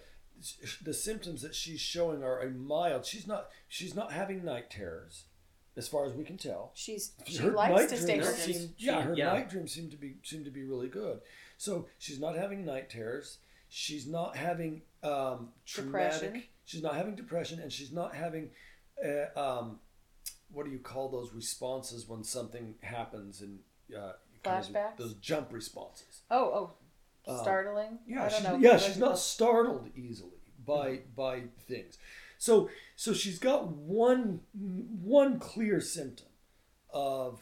the 0.83 0.93
symptoms 0.93 1.41
that 1.43 1.55
she's 1.55 1.81
showing 1.81 2.23
are 2.25 2.41
a 2.41 2.51
mild. 2.51 3.05
She's 3.07 3.27
not 3.27 3.49
she's 3.69 3.95
not 3.95 4.13
having 4.13 4.45
night 4.45 4.71
terrors, 4.71 5.27
as 5.77 5.87
far 5.87 6.05
as 6.05 6.15
we 6.15 6.25
can 6.25 6.37
tell. 6.37 6.73
She's 6.75 7.13
she 7.27 7.39
Her 7.39 7.53
likes 7.53 7.75
night 7.77 7.89
to 7.91 7.97
stay 7.97 8.15
dreams 8.19 8.27
focused. 8.29 8.45
seem- 8.47 8.75
yeah, 8.77 9.01
her 9.03 9.15
Yeah. 9.17 9.27
night 9.33 9.49
dreams 9.51 9.73
seem 9.73 9.89
to 9.91 9.97
be 9.97 10.17
seem 10.25 10.43
to 10.45 10.51
be 10.51 10.65
really 10.65 10.89
good. 10.89 11.21
So 11.59 11.87
she's 11.99 12.18
not 12.18 12.37
having 12.37 12.64
night 12.64 12.88
terrors. 12.88 13.38
She's 13.68 14.07
not 14.07 14.37
having 14.37 14.83
um, 15.03 15.51
traumatic. 15.66 16.21
Depression. 16.21 16.42
She's 16.64 16.83
not 16.83 16.94
having 16.94 17.14
depression, 17.16 17.61
and 17.61 17.71
she's 17.71 17.92
not 17.92 18.14
having. 18.14 18.51
Uh, 19.05 19.38
um, 19.38 19.79
what 20.51 20.64
do 20.64 20.73
you 20.73 20.79
call 20.79 21.09
those 21.11 21.33
responses 21.35 22.09
when 22.09 22.25
something 22.25 22.75
happens 22.83 23.42
and 23.42 23.59
uh, 23.94 24.12
kind 24.42 24.64
of 24.64 24.71
Flashbacks? 24.71 24.97
Those 24.97 25.14
jump 25.14 25.53
responses. 25.53 26.23
Oh, 26.31 26.73
oh, 27.27 27.33
Um, 27.33 27.38
startling. 27.42 27.99
Yeah, 28.07 28.25
I 28.25 28.29
don't 28.29 28.55
she's, 28.55 28.62
yeah, 28.62 28.79
she's 28.79 28.99
not 28.99 29.18
startled 29.18 29.90
easily 29.94 30.31
by 30.64 31.01
by 31.14 31.42
things. 31.66 31.99
So 32.38 32.71
so 32.97 33.12
she's 33.12 33.38
got 33.38 33.68
one 33.68 34.40
one 34.55 35.38
clear 35.38 35.81
symptom 35.81 36.29
of 36.90 37.40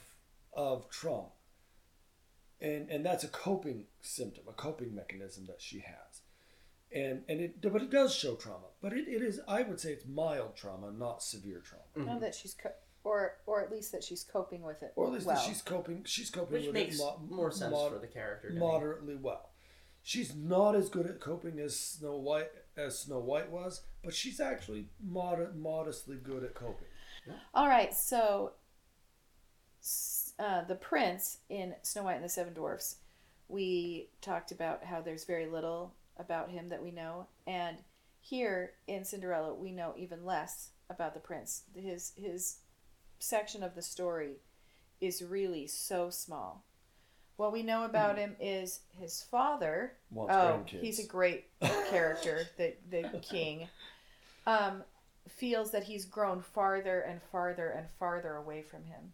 of 0.52 0.88
trauma. 0.90 1.28
And 2.60 2.88
and 2.90 3.04
that's 3.04 3.24
a 3.24 3.28
coping 3.28 3.84
symptom, 4.00 4.44
a 4.48 4.52
coping 4.52 4.94
mechanism 4.94 5.46
that 5.46 5.60
she 5.60 5.80
has. 5.80 6.22
And 6.92 7.22
and 7.28 7.40
it 7.40 7.60
but 7.60 7.82
it 7.82 7.90
does 7.90 8.14
show 8.14 8.34
trauma. 8.34 8.66
But 8.80 8.92
it, 8.94 9.08
it 9.08 9.22
is 9.22 9.40
I 9.46 9.62
would 9.62 9.78
say 9.80 9.92
it's 9.92 10.06
mild 10.06 10.56
trauma, 10.56 10.90
not 10.92 11.22
severe 11.22 11.60
trauma. 11.60 11.84
Mm-hmm. 11.96 12.06
No, 12.14 12.20
that 12.20 12.34
she's 12.34 12.54
co- 12.54 12.70
or 13.04 13.34
or 13.46 13.60
at 13.62 13.70
least 13.70 13.92
that 13.92 14.02
she's 14.02 14.24
coping 14.24 14.62
with 14.62 14.82
it. 14.82 14.92
Or 14.96 15.06
at 15.08 15.12
least 15.12 15.26
well. 15.26 15.36
that 15.36 15.44
she's 15.44 15.60
coping 15.62 16.04
she's 16.06 16.30
coping 16.30 16.54
Which 16.54 16.64
with 16.66 16.74
makes 16.74 16.96
it 16.98 17.02
mo- 17.02 17.20
more 17.28 17.50
sense 17.50 17.72
mod- 17.72 17.92
for 17.92 17.98
the 17.98 18.06
character. 18.06 18.48
to 18.48 18.54
me. 18.54 18.60
moderately 18.60 19.16
well. 19.16 19.50
She's 20.02 20.34
not 20.36 20.76
as 20.76 20.88
good 20.88 21.06
at 21.06 21.18
coping 21.20 21.58
as 21.58 21.78
Snow 21.78 22.16
White 22.16 22.50
as 22.76 22.98
Snow 23.00 23.18
White 23.18 23.50
was, 23.50 23.82
but 24.04 24.14
she's 24.14 24.40
actually 24.40 24.86
mod- 25.04 25.56
modestly 25.56 26.16
good 26.16 26.44
at 26.44 26.54
coping. 26.54 26.86
All 27.52 27.66
right, 27.68 27.92
so 27.92 28.52
s- 29.82 30.15
uh, 30.38 30.64
the 30.64 30.74
prince 30.74 31.38
in 31.48 31.74
Snow 31.82 32.04
White 32.04 32.16
and 32.16 32.24
the 32.24 32.28
Seven 32.28 32.52
Dwarfs, 32.54 32.96
we 33.48 34.08
talked 34.20 34.50
about 34.52 34.84
how 34.84 35.00
there's 35.00 35.24
very 35.24 35.46
little 35.46 35.94
about 36.18 36.50
him 36.50 36.68
that 36.68 36.82
we 36.82 36.90
know, 36.90 37.26
and 37.46 37.78
here 38.20 38.72
in 38.86 39.04
Cinderella 39.04 39.54
we 39.54 39.70
know 39.70 39.94
even 39.96 40.24
less 40.24 40.70
about 40.90 41.14
the 41.14 41.20
prince. 41.20 41.62
His 41.74 42.12
his 42.16 42.58
section 43.18 43.62
of 43.62 43.74
the 43.74 43.82
story 43.82 44.36
is 45.00 45.22
really 45.22 45.66
so 45.66 46.10
small. 46.10 46.64
What 47.36 47.52
we 47.52 47.62
know 47.62 47.84
about 47.84 48.16
him 48.18 48.34
is 48.40 48.80
his 48.98 49.22
father 49.22 49.92
Wants 50.10 50.34
oh, 50.34 50.64
grandkids. 50.64 50.80
he's 50.80 50.98
a 50.98 51.06
great 51.06 51.44
character, 51.90 52.40
the 52.56 52.74
the 52.90 53.08
king. 53.22 53.68
Um, 54.46 54.82
feels 55.28 55.72
that 55.72 55.84
he's 55.84 56.04
grown 56.04 56.40
farther 56.40 57.00
and 57.00 57.20
farther 57.32 57.68
and 57.70 57.88
farther 57.98 58.36
away 58.36 58.62
from 58.62 58.84
him, 58.84 59.12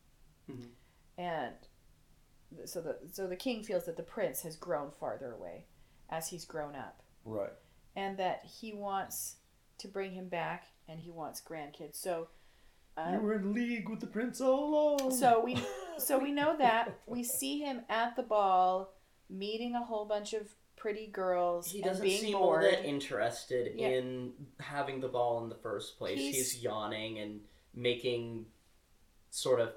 Mhm. 0.50 0.68
And 1.18 1.54
so 2.64 2.80
the 2.80 2.96
so 3.12 3.26
the 3.26 3.36
king 3.36 3.62
feels 3.62 3.84
that 3.86 3.96
the 3.96 4.02
prince 4.02 4.42
has 4.42 4.56
grown 4.56 4.90
farther 4.98 5.32
away 5.32 5.66
as 6.10 6.28
he's 6.28 6.44
grown 6.44 6.74
up, 6.74 7.02
right. 7.24 7.52
and 7.96 8.18
that 8.18 8.44
he 8.44 8.72
wants 8.72 9.36
to 9.78 9.88
bring 9.88 10.12
him 10.12 10.28
back, 10.28 10.66
and 10.88 11.00
he 11.00 11.10
wants 11.10 11.40
grandkids. 11.40 11.96
So. 11.96 12.28
Uh, 12.94 13.12
you 13.14 13.20
were 13.20 13.32
in 13.36 13.54
league 13.54 13.88
with 13.88 14.00
the 14.00 14.06
prince 14.06 14.38
all 14.38 14.98
along. 14.98 15.16
so 15.16 15.40
we 15.42 15.56
so 15.98 16.18
we 16.18 16.30
know 16.30 16.54
that 16.58 16.94
we 17.06 17.24
see 17.24 17.58
him 17.58 17.80
at 17.88 18.14
the 18.16 18.22
ball 18.22 18.92
meeting 19.30 19.74
a 19.74 19.82
whole 19.82 20.04
bunch 20.04 20.34
of 20.34 20.46
pretty 20.76 21.06
girls 21.06 21.70
He 21.70 21.80
doesn't 21.80 22.02
being 22.04 22.20
seem 22.20 22.32
bored. 22.32 22.64
all 22.64 22.70
that 22.70 22.84
interested 22.84 23.72
Yeah. 23.76 23.88
in 23.88 24.32
having 24.60 25.00
the 25.00 25.08
ball 25.08 25.42
in 25.42 25.48
the 25.48 25.54
first 25.54 25.96
place. 25.96 26.18
He's- 26.18 26.34
He's, 26.34 26.62
yawning 26.62 27.18
and 27.18 27.40
making 27.72 28.44
sort 29.30 29.60
of 29.60 29.72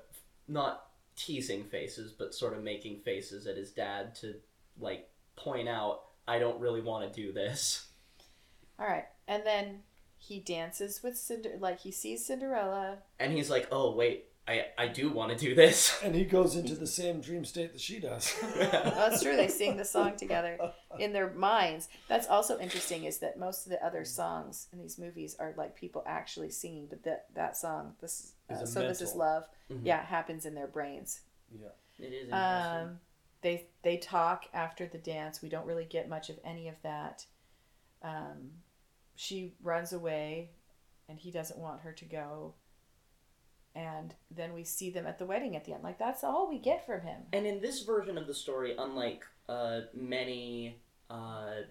not 0.49 0.84
teasing 1.15 1.63
faces, 1.63 2.11
but 2.11 2.33
sort 2.33 2.53
of 2.53 2.63
making 2.63 2.99
faces 2.99 3.47
at 3.47 3.57
his 3.57 3.71
dad 3.71 4.15
to 4.15 4.35
like 4.79 5.09
point 5.35 5.67
out, 5.67 6.01
I 6.27 6.39
don't 6.39 6.59
really 6.59 6.81
want 6.81 7.11
to 7.11 7.21
do 7.21 7.31
this. 7.31 7.87
All 8.79 8.87
right, 8.87 9.05
and 9.27 9.45
then 9.45 9.83
he 10.17 10.39
dances 10.39 11.01
with 11.03 11.17
Cinder, 11.17 11.53
like 11.59 11.79
he 11.81 11.91
sees 11.91 12.25
Cinderella. 12.25 12.97
And 13.19 13.31
he's 13.31 13.49
like, 13.49 13.67
oh 13.71 13.95
wait, 13.95 14.25
I 14.47 14.65
I 14.77 14.87
do 14.87 15.09
want 15.11 15.31
to 15.31 15.37
do 15.37 15.55
this. 15.55 15.99
and 16.03 16.13
he 16.15 16.23
goes 16.25 16.55
into 16.55 16.75
the 16.75 16.87
same 16.87 17.19
dream 17.21 17.45
state 17.45 17.71
that 17.73 17.81
she 17.81 17.99
does. 17.99 18.33
That's 18.55 19.21
true. 19.23 19.35
They 19.35 19.47
sing 19.47 19.77
the 19.77 19.85
song 19.85 20.15
together 20.17 20.57
in 20.99 21.13
their 21.13 21.31
minds. 21.31 21.89
That's 22.07 22.27
also 22.27 22.59
interesting. 22.59 23.05
Is 23.05 23.17
that 23.19 23.39
most 23.39 23.65
of 23.65 23.71
the 23.71 23.83
other 23.83 24.05
songs 24.05 24.67
in 24.71 24.79
these 24.79 24.99
movies 24.99 25.35
are 25.39 25.53
like 25.57 25.75
people 25.75 26.03
actually 26.05 26.51
singing, 26.51 26.87
but 26.89 27.03
that 27.03 27.25
that 27.33 27.57
song, 27.57 27.93
this 28.01 28.33
uh, 28.51 28.55
a 28.55 28.67
so 28.67 28.81
this 28.81 29.01
is 29.01 29.15
mental. 29.15 29.19
love, 29.19 29.43
Mhm. 29.71 29.81
yeah, 29.83 30.05
happens 30.05 30.45
in 30.45 30.53
their 30.53 30.67
brains. 30.67 31.21
Yeah. 31.51 31.69
It 31.97 32.13
is 32.13 32.29
interesting. 32.29 32.33
Um, 32.81 32.99
they 33.41 33.67
they 33.83 33.97
talk 33.97 34.45
after 34.53 34.85
the 34.85 34.97
dance. 34.99 35.41
We 35.41 35.49
don't 35.49 35.65
really 35.65 35.85
get 35.85 36.07
much 36.09 36.29
of 36.29 36.37
any 36.43 36.67
of 36.67 36.75
that. 36.83 37.25
Um, 38.03 38.51
she 39.15 39.55
runs 39.63 39.93
away, 39.93 40.51
and 41.09 41.17
he 41.17 41.31
doesn't 41.31 41.57
want 41.59 41.81
her 41.81 41.93
to 41.93 42.05
go. 42.05 42.53
And 43.75 44.15
then 44.31 44.53
we 44.53 44.63
see 44.63 44.89
them 44.89 45.05
at 45.05 45.19
the 45.19 45.25
wedding 45.25 45.55
at 45.55 45.65
the 45.65 45.73
end. 45.73 45.83
Like 45.83 45.99
that's 45.99 46.23
all 46.23 46.49
we 46.49 46.59
get 46.59 46.85
from 46.85 47.01
him. 47.01 47.23
And 47.33 47.45
in 47.45 47.61
this 47.61 47.81
version 47.81 48.17
of 48.17 48.25
the 48.25 48.33
story, 48.33 48.75
unlike 48.77 49.23
uh, 49.49 49.81
many 49.93 50.81
uh, 51.09 51.61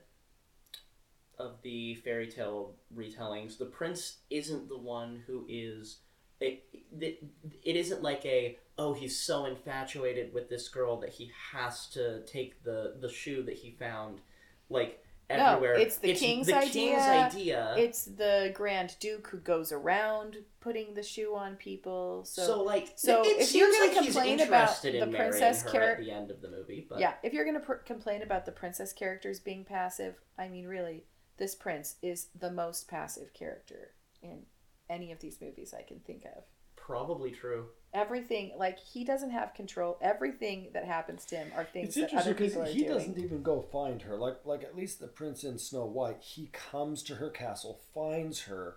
of 1.39 1.63
the 1.63 1.95
fairy 1.97 2.31
tale 2.31 2.75
retellings, 2.95 3.57
the 3.59 3.65
prince 3.65 4.19
isn't 4.31 4.69
the 4.69 4.79
one 4.79 5.23
who 5.27 5.47
is. 5.49 5.99
It, 6.41 6.65
it, 7.01 7.25
it 7.63 7.77
isn't 7.77 8.03
like 8.03 8.27
a 8.27 8.59
oh 8.77 8.93
he's 8.93 9.19
so 9.19 9.47
infatuated 9.47 10.35
with 10.35 10.49
this 10.49 10.69
girl 10.69 10.99
that 11.01 11.11
he 11.11 11.31
has 11.53 11.87
to 11.91 12.23
take 12.27 12.63
the 12.65 12.97
the 13.01 13.09
shoe 13.09 13.43
that 13.45 13.55
he 13.55 13.71
found 13.71 14.21
like 14.69 15.04
No, 15.31 15.61
it's 15.63 15.97
the 15.99 16.15
king's 16.15 16.47
the 16.47 16.57
idea. 16.57 16.71
king's 16.71 17.03
idea. 17.03 17.75
It's 17.79 18.05
the 18.05 18.53
Grand 18.55 18.97
Duke 19.01 19.29
who 19.29 19.39
goes 19.39 19.73
around 19.73 20.39
putting 20.61 20.95
the 20.95 21.03
shoe 21.03 21.35
on 21.35 21.57
people. 21.57 22.25
So, 22.25 22.47
so, 22.47 22.63
like 22.63 22.93
so 22.97 23.23
if 23.25 23.55
you're 23.55 23.71
gonna 23.71 23.93
like 23.93 24.05
he's 24.05 24.15
complain 24.15 24.41
about 24.41 24.83
the 24.83 25.07
princess 25.15 25.63
character 25.63 26.03
at 26.03 26.07
the 26.07 26.11
end 26.13 26.31
of 26.31 26.43
the 26.43 26.51
movie, 26.51 26.87
but 26.89 27.01
yeah, 27.01 27.15
if 27.23 27.33
you're 27.33 27.45
gonna 27.45 27.61
pr- 27.61 27.75
complain 27.75 28.23
about 28.23 28.47
the 28.47 28.53
princess 28.53 28.93
characters 28.93 29.41
being 29.41 29.65
passive, 29.65 30.17
I 30.39 30.49
mean, 30.49 30.67
really, 30.67 31.05
this 31.39 31.55
prince 31.55 31.97
is 32.03 32.29
the 32.39 32.51
most 32.51 32.89
passive 32.89 33.33
character 33.33 33.93
in 34.23 34.43
any 34.91 35.11
of 35.13 35.21
these 35.21 35.41
movies 35.41 35.75
I 35.77 35.83
can 35.83 36.01
think 36.01 36.25
of. 36.25 36.45
probably 36.77 37.31
true. 37.31 37.67
Everything, 37.95 38.53
like 38.59 38.79
he 38.79 39.05
doesn't 39.05 39.31
have 39.31 39.55
control. 39.55 39.97
Everything 40.03 40.69
that 40.75 40.85
happens 40.85 41.25
to 41.27 41.37
him 41.37 41.53
are 41.57 41.65
things 41.65 41.89
It's 41.89 41.97
interesting 41.97 42.35
because 42.35 42.73
he 42.73 42.81
doing. 42.81 42.93
doesn't 42.93 43.19
even 43.19 43.43
go 43.43 43.63
find 43.73 44.03
her. 44.03 44.17
Like 44.17 44.39
like 44.45 44.65
at 44.65 44.77
least 44.77 44.99
the 45.01 45.07
prince 45.07 45.45
in 45.45 45.59
Snow 45.59 45.85
White, 45.87 46.21
he 46.21 46.51
comes 46.53 47.03
to 47.05 47.15
her 47.17 47.31
castle, 47.31 47.81
finds 47.95 48.43
her, 48.43 48.77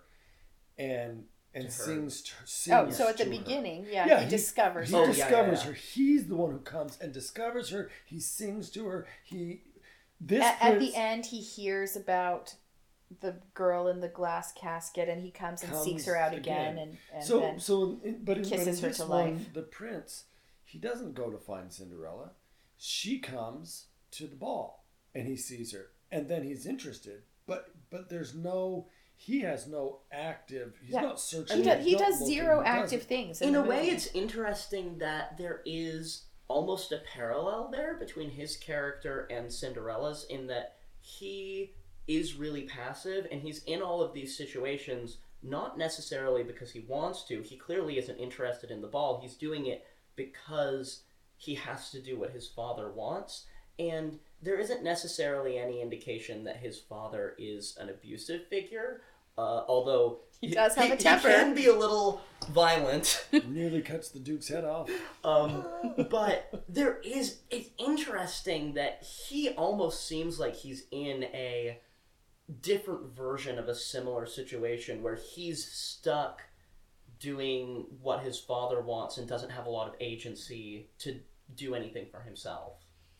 and 0.78 1.24
and 1.54 1.64
To 1.64 1.76
her. 1.78 1.84
sings 1.84 2.22
to, 2.22 2.32
Oh, 2.76 2.90
so 2.90 3.08
at 3.08 3.16
the 3.16 3.24
to 3.24 3.30
her. 3.30 3.36
beginning, 3.38 3.86
yeah, 3.90 4.06
Yeah, 4.06 4.18
he, 4.18 4.24
he- 4.26 4.30
discovers 4.30 4.90
He 4.90 4.94
Oh, 4.94 4.98
her. 4.98 5.04
yeah, 5.06 5.16
yeah, 5.16 5.24
discovers 5.24 5.60
yeah. 5.62 5.66
her. 5.68 5.72
He's 5.72 6.26
the 6.28 6.36
one 6.36 6.50
who 6.52 6.58
comes 6.60 6.98
and 7.00 7.12
discovers 7.12 7.70
her. 7.70 7.90
He 8.04 8.20
sings 8.20 8.70
to 8.70 8.86
her. 8.86 9.06
He 9.24 9.62
this 10.20 10.44
at, 10.44 10.58
at 10.60 10.78
the 10.78 10.94
end 10.94 11.26
he 11.26 11.40
hears 11.40 11.96
about 11.96 12.54
the 13.20 13.36
girl 13.54 13.88
in 13.88 14.00
the 14.00 14.08
glass 14.08 14.52
casket 14.52 15.08
and 15.08 15.22
he 15.22 15.30
comes 15.30 15.62
and 15.62 15.74
seeks 15.74 16.04
her 16.04 16.16
out 16.16 16.34
again, 16.34 16.72
again. 16.74 16.78
and, 16.78 16.98
and 17.14 17.24
so 17.24 17.40
then 17.40 17.58
so 17.58 17.82
in, 17.82 17.98
but 18.02 18.08
in, 18.10 18.24
but 18.24 18.38
in 18.38 18.44
kisses 18.44 18.80
her 18.80 18.88
this 18.88 18.98
to 18.98 19.06
one, 19.06 19.34
life. 19.34 19.52
the 19.54 19.62
prince 19.62 20.24
he 20.64 20.78
doesn't 20.78 21.14
go 21.14 21.30
to 21.30 21.38
find 21.38 21.72
Cinderella. 21.72 22.32
She 22.76 23.18
comes 23.18 23.86
to 24.12 24.26
the 24.26 24.36
ball 24.36 24.84
and 25.14 25.26
he 25.26 25.36
sees 25.36 25.72
her 25.72 25.86
and 26.12 26.28
then 26.28 26.42
he's 26.42 26.66
interested. 26.66 27.22
But 27.46 27.70
but 27.90 28.10
there's 28.10 28.34
no 28.34 28.88
he 29.16 29.40
has 29.40 29.66
no 29.66 30.00
active. 30.12 30.74
He's 30.84 30.92
Yeah. 30.94 31.00
not 31.00 31.18
searching. 31.20 31.56
he, 31.56 31.62
he's 31.64 31.74
does, 31.74 31.84
he 31.84 31.96
does 31.96 32.26
zero 32.26 32.60
he 32.60 32.66
active 32.68 33.02
things 33.04 33.40
in 33.40 33.54
the 33.54 33.60
a 33.62 33.66
way 33.66 33.76
movie. 33.80 33.90
it's 33.90 34.08
interesting 34.14 34.98
that 34.98 35.38
there 35.38 35.62
is 35.64 36.24
almost 36.46 36.92
a 36.92 37.00
parallel 37.14 37.68
there 37.72 37.96
between 37.96 38.30
his 38.30 38.56
character 38.56 39.26
and 39.30 39.52
cinderella's 39.52 40.24
in 40.30 40.46
that 40.46 40.76
he 41.00 41.72
is 42.08 42.34
really 42.34 42.62
passive 42.62 43.26
and 43.30 43.40
he's 43.42 43.62
in 43.64 43.80
all 43.82 44.02
of 44.02 44.12
these 44.14 44.36
situations 44.36 45.18
not 45.42 45.78
necessarily 45.78 46.42
because 46.42 46.70
he 46.72 46.80
wants 46.88 47.22
to 47.24 47.42
he 47.42 47.56
clearly 47.56 47.98
isn't 47.98 48.18
interested 48.18 48.70
in 48.70 48.80
the 48.80 48.88
ball 48.88 49.20
he's 49.22 49.34
doing 49.36 49.66
it 49.66 49.86
because 50.16 51.02
he 51.36 51.54
has 51.54 51.90
to 51.90 52.00
do 52.02 52.18
what 52.18 52.30
his 52.32 52.48
father 52.48 52.90
wants 52.90 53.44
and 53.78 54.18
there 54.42 54.58
isn't 54.58 54.82
necessarily 54.82 55.58
any 55.58 55.80
indication 55.80 56.42
that 56.44 56.56
his 56.56 56.78
father 56.78 57.34
is 57.38 57.76
an 57.80 57.88
abusive 57.88 58.46
figure 58.48 59.02
uh, 59.36 59.62
although 59.68 60.18
He 60.40 60.48
does 60.48 60.74
have 60.74 60.90
a 60.90 60.96
he 60.96 61.00
temper. 61.00 61.28
can 61.28 61.54
be 61.54 61.66
a 61.66 61.72
little 61.76 62.20
violent 62.50 63.24
nearly 63.46 63.82
cuts 63.82 64.08
the 64.08 64.18
duke's 64.18 64.48
head 64.48 64.64
off. 64.64 64.90
um, 65.24 65.64
but 66.10 66.64
there 66.68 66.98
is 67.04 67.38
it's 67.50 67.70
interesting 67.78 68.74
that 68.74 69.00
he 69.28 69.50
almost 69.50 70.08
seems 70.08 70.40
like 70.40 70.56
he's 70.56 70.86
in 70.90 71.22
a 71.32 71.78
different 72.52 73.14
version 73.14 73.58
of 73.58 73.68
a 73.68 73.74
similar 73.74 74.26
situation 74.26 75.02
where 75.02 75.16
he's 75.16 75.66
stuck 75.66 76.42
doing 77.20 77.86
what 78.00 78.20
his 78.20 78.38
father 78.38 78.80
wants 78.80 79.18
and 79.18 79.28
doesn't 79.28 79.50
have 79.50 79.66
a 79.66 79.70
lot 79.70 79.88
of 79.88 79.94
agency 80.00 80.88
to 80.98 81.20
do 81.54 81.74
anything 81.74 82.06
for 82.10 82.20
himself. 82.20 82.74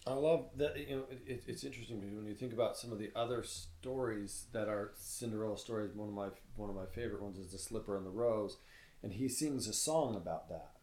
I 0.06 0.12
love 0.12 0.46
that. 0.56 0.76
You 0.78 0.96
know, 0.96 1.04
it, 1.10 1.20
it, 1.26 1.44
it's 1.46 1.64
interesting 1.64 2.00
when 2.16 2.26
you 2.26 2.34
think 2.34 2.52
about 2.52 2.76
some 2.78 2.92
of 2.92 2.98
the 2.98 3.10
other 3.14 3.42
stories 3.42 4.46
that 4.52 4.68
are 4.68 4.92
Cinderella 4.96 5.58
stories. 5.58 5.94
One 5.94 6.08
of 6.08 6.14
my 6.14 6.28
one 6.56 6.70
of 6.70 6.76
my 6.76 6.86
favorite 6.86 7.22
ones 7.22 7.38
is 7.38 7.52
the 7.52 7.58
Slipper 7.58 7.96
and 7.96 8.06
the 8.06 8.10
Rose, 8.10 8.56
and 9.02 9.12
he 9.12 9.28
sings 9.28 9.68
a 9.68 9.74
song 9.74 10.16
about 10.16 10.48
that, 10.48 10.76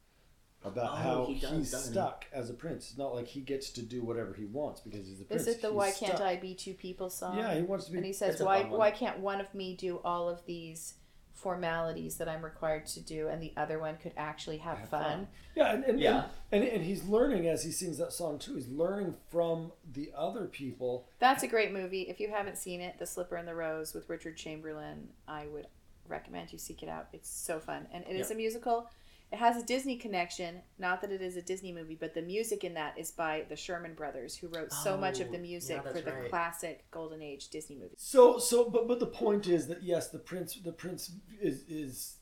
about 0.65 0.91
Oh, 0.93 0.95
how 0.95 1.25
he 1.27 1.39
does, 1.39 1.51
he's 1.51 1.71
doesn't 1.71 1.93
he? 1.93 1.99
stuck 1.99 2.25
as 2.33 2.49
a 2.49 2.53
prince. 2.53 2.89
It's 2.89 2.97
not 2.97 3.13
like 3.15 3.27
he 3.27 3.41
gets 3.41 3.69
to 3.71 3.81
do 3.81 4.03
whatever 4.03 4.33
he 4.33 4.45
wants 4.45 4.81
because 4.81 5.07
he's 5.07 5.21
a 5.21 5.25
prince. 5.25 5.43
is 5.43 5.47
it 5.47 5.61
the 5.61 5.67
He's 5.67 5.75
"Why 5.75 5.91
Can't. 5.91 6.21
I 6.21 6.35
Be 6.37 6.55
Two 6.55 6.73
People" 6.73 7.09
song? 7.09 7.37
Yeah, 7.37 7.55
he 7.55 7.61
wants 7.61 7.85
to 7.85 7.91
be. 7.91 7.97
and 7.97 8.05
he 8.05 8.13
says, 8.13 8.41
"Why 8.41 8.63
why 8.63 8.91
can't 8.91 9.19
one 9.19 9.39
of 9.41 9.53
me 9.53 9.75
do 9.75 9.99
all 10.03 10.27
of 10.29 10.45
these 10.45 10.95
formalities 11.33 12.17
that 12.17 12.27
I'm 12.29 12.43
required 12.43 12.85
to 12.87 13.01
do, 13.01 13.27
and 13.27 13.41
the 13.41 13.53
other 13.57 13.77
one 13.77 13.97
could 13.97 14.13
actually 14.17 14.57
have, 14.57 14.79
Have 14.79 14.89
fun?" 14.89 15.01
fun. 15.03 15.27
Yeah, 15.55 15.73
and 15.73 15.83
and, 15.83 15.99
Yeah. 15.99 16.25
and 16.51 16.63
and 16.63 16.83
he's 16.83 17.03
learning 17.05 17.47
as 17.47 17.63
he 17.63 17.71
sings 17.71 17.97
that 17.99 18.13
song 18.13 18.39
too. 18.39 18.55
He's 18.55 18.67
learning 18.69 19.15
from 19.29 19.71
the 19.93 20.11
other 20.15 20.45
people. 20.45 21.07
That's 21.19 21.43
a 21.43 21.47
great 21.47 21.71
movie. 21.71 22.03
If 22.03 22.19
you 22.19 22.29
haven't 22.29 22.57
seen 22.57 22.81
it, 22.81 22.97
The 22.97 23.05
Slipper 23.05 23.35
and 23.35 23.47
the 23.47 23.55
Rose 23.55 23.93
with 23.93 24.09
Richard 24.09 24.37
Chamberlain, 24.37 25.09
I 25.27 25.45
would 25.47 25.67
recommend 26.07 26.51
you 26.53 26.59
seek 26.59 26.83
it 26.83 26.89
out. 26.89 27.07
It's 27.13 27.29
so 27.29 27.59
fun. 27.59 27.87
And 27.93 28.03
it 28.07 28.15
is 28.15 28.31
a 28.31 28.35
musical. 28.35 28.89
It 29.35 29.39
has 29.39 29.57
a 29.61 29.65
Disney 29.65 29.97
connection. 29.97 30.61
Not 30.79 31.01
that 31.01 31.11
it 31.11 31.21
is 31.21 31.35
a 31.35 31.41
Disney 31.41 31.73
movie, 31.73 31.97
but 31.99 32.13
the 32.13 32.21
music 32.21 32.63
in 32.63 32.73
that 32.75 32.97
is 32.97 33.11
by 33.11 33.43
the 33.49 33.57
Sherman 33.57 33.93
Brothers, 33.93 34.37
who 34.37 34.47
wrote 34.47 34.71
so 34.71 34.95
much 34.95 35.19
of 35.19 35.27
Oh, 35.27 35.31
the 35.33 35.39
music 35.39 35.81
yeah, 35.83 35.91
for 35.91 35.99
the 35.99 36.13
right. 36.13 36.29
classic 36.29 36.89
Golden 36.89 37.21
Age 37.21 37.49
Disney 37.49 37.75
movies. 37.75 37.97
So 37.97 38.39
so 38.39 38.69
but 38.69 38.87
but 38.87 39.01
the 39.01 39.07
point 39.07 39.45
is 39.45 39.67
that 39.67 39.83
yes, 39.83 40.07
the 40.07 40.19
prince 40.19 40.55
the 40.55 40.71
prince 40.71 41.11
is 41.41 41.65
is 41.67 42.15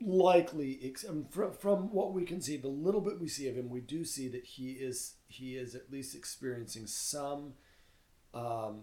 likely 0.00 0.78
ex- 0.84 1.04
I 1.04 1.10
mean, 1.14 1.26
from 1.30 1.52
from 1.52 1.92
what 1.92 2.12
we 2.12 2.24
can 2.24 2.40
see, 2.40 2.56
the 2.56 2.68
little 2.68 3.00
bit 3.00 3.20
we 3.20 3.26
see 3.26 3.48
of 3.48 3.56
him, 3.56 3.68
we 3.68 3.80
do 3.80 4.04
see 4.04 4.28
that 4.28 4.44
he 4.44 4.74
is 4.74 5.16
he 5.26 5.56
is 5.56 5.74
at 5.74 5.90
least 5.90 6.14
experiencing 6.14 6.86
some 6.86 7.54
um, 8.34 8.82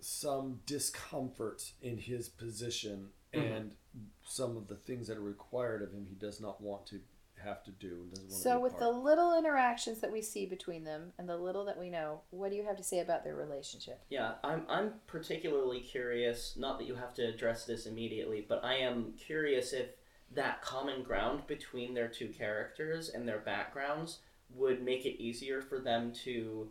some 0.00 0.58
discomfort 0.66 1.70
in 1.80 1.98
his 1.98 2.28
position 2.28 3.10
Mhm. 3.32 3.56
and 3.56 3.76
some 4.24 4.56
of 4.56 4.68
the 4.68 4.76
things 4.76 5.08
that 5.08 5.16
are 5.16 5.22
required 5.22 5.82
of 5.82 5.92
him 5.92 6.06
he 6.08 6.14
does 6.14 6.40
not 6.40 6.60
want 6.60 6.86
to 6.86 7.00
have 7.36 7.64
to 7.64 7.70
do 7.70 8.02
and 8.02 8.10
doesn't 8.10 8.30
want 8.30 8.42
So, 8.42 8.56
be 8.58 8.62
with 8.64 8.78
the 8.78 8.90
little 8.90 9.36
interactions 9.36 10.00
that 10.00 10.12
we 10.12 10.20
see 10.20 10.46
between 10.46 10.84
them 10.84 11.12
and 11.18 11.28
the 11.28 11.36
little 11.36 11.64
that 11.64 11.78
we 11.78 11.88
know, 11.90 12.20
what 12.30 12.50
do 12.50 12.56
you 12.56 12.64
have 12.64 12.76
to 12.76 12.82
say 12.82 13.00
about 13.00 13.24
their 13.24 13.34
relationship? 13.34 14.02
Yeah, 14.10 14.34
I'm, 14.44 14.64
I'm 14.68 15.00
particularly 15.06 15.80
curious, 15.80 16.54
not 16.56 16.78
that 16.78 16.84
you 16.86 16.94
have 16.96 17.14
to 17.14 17.22
address 17.26 17.64
this 17.64 17.86
immediately, 17.86 18.44
but 18.46 18.62
I 18.62 18.74
am 18.76 19.14
curious 19.14 19.72
if 19.72 19.88
that 20.32 20.60
common 20.62 21.02
ground 21.02 21.46
between 21.46 21.94
their 21.94 22.08
two 22.08 22.28
characters 22.28 23.08
and 23.08 23.26
their 23.26 23.40
backgrounds 23.40 24.18
would 24.54 24.82
make 24.82 25.06
it 25.06 25.20
easier 25.20 25.62
for 25.62 25.78
them 25.80 26.12
to 26.12 26.70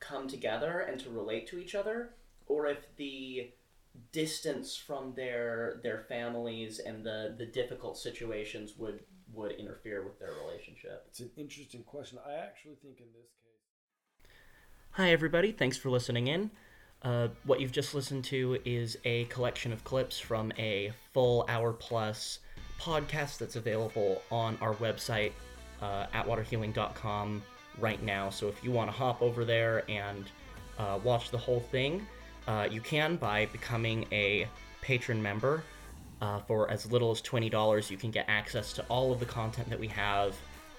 come 0.00 0.28
together 0.28 0.80
and 0.80 0.98
to 1.00 1.10
relate 1.10 1.46
to 1.48 1.58
each 1.58 1.74
other, 1.74 2.14
or 2.46 2.66
if 2.66 2.94
the 2.96 3.50
distance 4.12 4.76
from 4.76 5.14
their 5.14 5.80
their 5.82 6.04
families 6.08 6.78
and 6.78 7.04
the, 7.04 7.34
the 7.38 7.46
difficult 7.46 7.96
situations 7.98 8.74
would 8.78 9.00
would 9.32 9.52
interfere 9.52 10.04
with 10.04 10.18
their 10.18 10.32
relationship. 10.46 11.04
It's 11.08 11.20
an 11.20 11.30
interesting 11.36 11.82
question. 11.82 12.18
I 12.26 12.34
actually 12.34 12.76
think 12.82 13.00
in 13.00 13.06
this 13.06 13.30
case 13.42 13.44
Hi, 14.92 15.10
everybody. 15.10 15.50
Thanks 15.50 15.76
for 15.76 15.90
listening 15.90 16.28
in. 16.28 16.50
Uh, 17.02 17.28
what 17.44 17.60
you've 17.60 17.72
just 17.72 17.94
listened 17.94 18.24
to 18.24 18.58
is 18.64 18.96
a 19.04 19.24
collection 19.24 19.72
of 19.72 19.84
clips 19.84 20.18
from 20.18 20.52
a 20.56 20.92
full 21.12 21.44
hour 21.48 21.72
plus 21.72 22.38
podcast 22.80 23.38
that's 23.38 23.56
available 23.56 24.22
on 24.30 24.56
our 24.60 24.74
website, 24.74 25.32
uh, 25.82 26.06
atwaterhealing.com, 26.14 27.42
right 27.78 28.02
now. 28.02 28.30
So 28.30 28.48
if 28.48 28.62
you 28.62 28.70
want 28.70 28.90
to 28.90 28.96
hop 28.96 29.20
over 29.22 29.44
there 29.44 29.88
and 29.90 30.24
uh, 30.78 30.98
watch 31.02 31.30
the 31.30 31.38
whole 31.38 31.60
thing, 31.60 32.06
uh, 32.46 32.68
you 32.70 32.80
can 32.80 33.16
by 33.16 33.46
becoming 33.46 34.06
a 34.12 34.48
patron 34.80 35.22
member. 35.22 35.62
Uh, 36.20 36.38
for 36.40 36.70
as 36.70 36.90
little 36.90 37.10
as 37.10 37.20
$20, 37.20 37.90
you 37.90 37.96
can 37.96 38.10
get 38.10 38.24
access 38.28 38.72
to 38.72 38.82
all 38.88 39.12
of 39.12 39.20
the 39.20 39.26
content 39.26 39.68
that 39.68 39.78
we 39.78 39.88
have, 39.88 40.34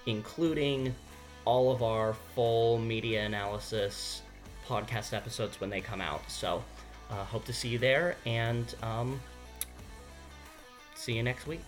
including 0.06 0.92
all 1.44 1.70
of 1.70 1.82
our 1.82 2.14
full 2.34 2.78
media 2.78 3.24
analysis 3.24 4.22
podcast 4.66 5.12
episodes 5.12 5.60
when 5.60 5.70
they 5.70 5.80
come 5.80 6.00
out. 6.00 6.28
So, 6.28 6.64
uh, 7.10 7.24
hope 7.24 7.44
to 7.44 7.52
see 7.52 7.68
you 7.68 7.78
there 7.78 8.16
and 8.26 8.74
um, 8.82 9.20
see 10.94 11.12
you 11.12 11.22
next 11.22 11.46
week. 11.46 11.62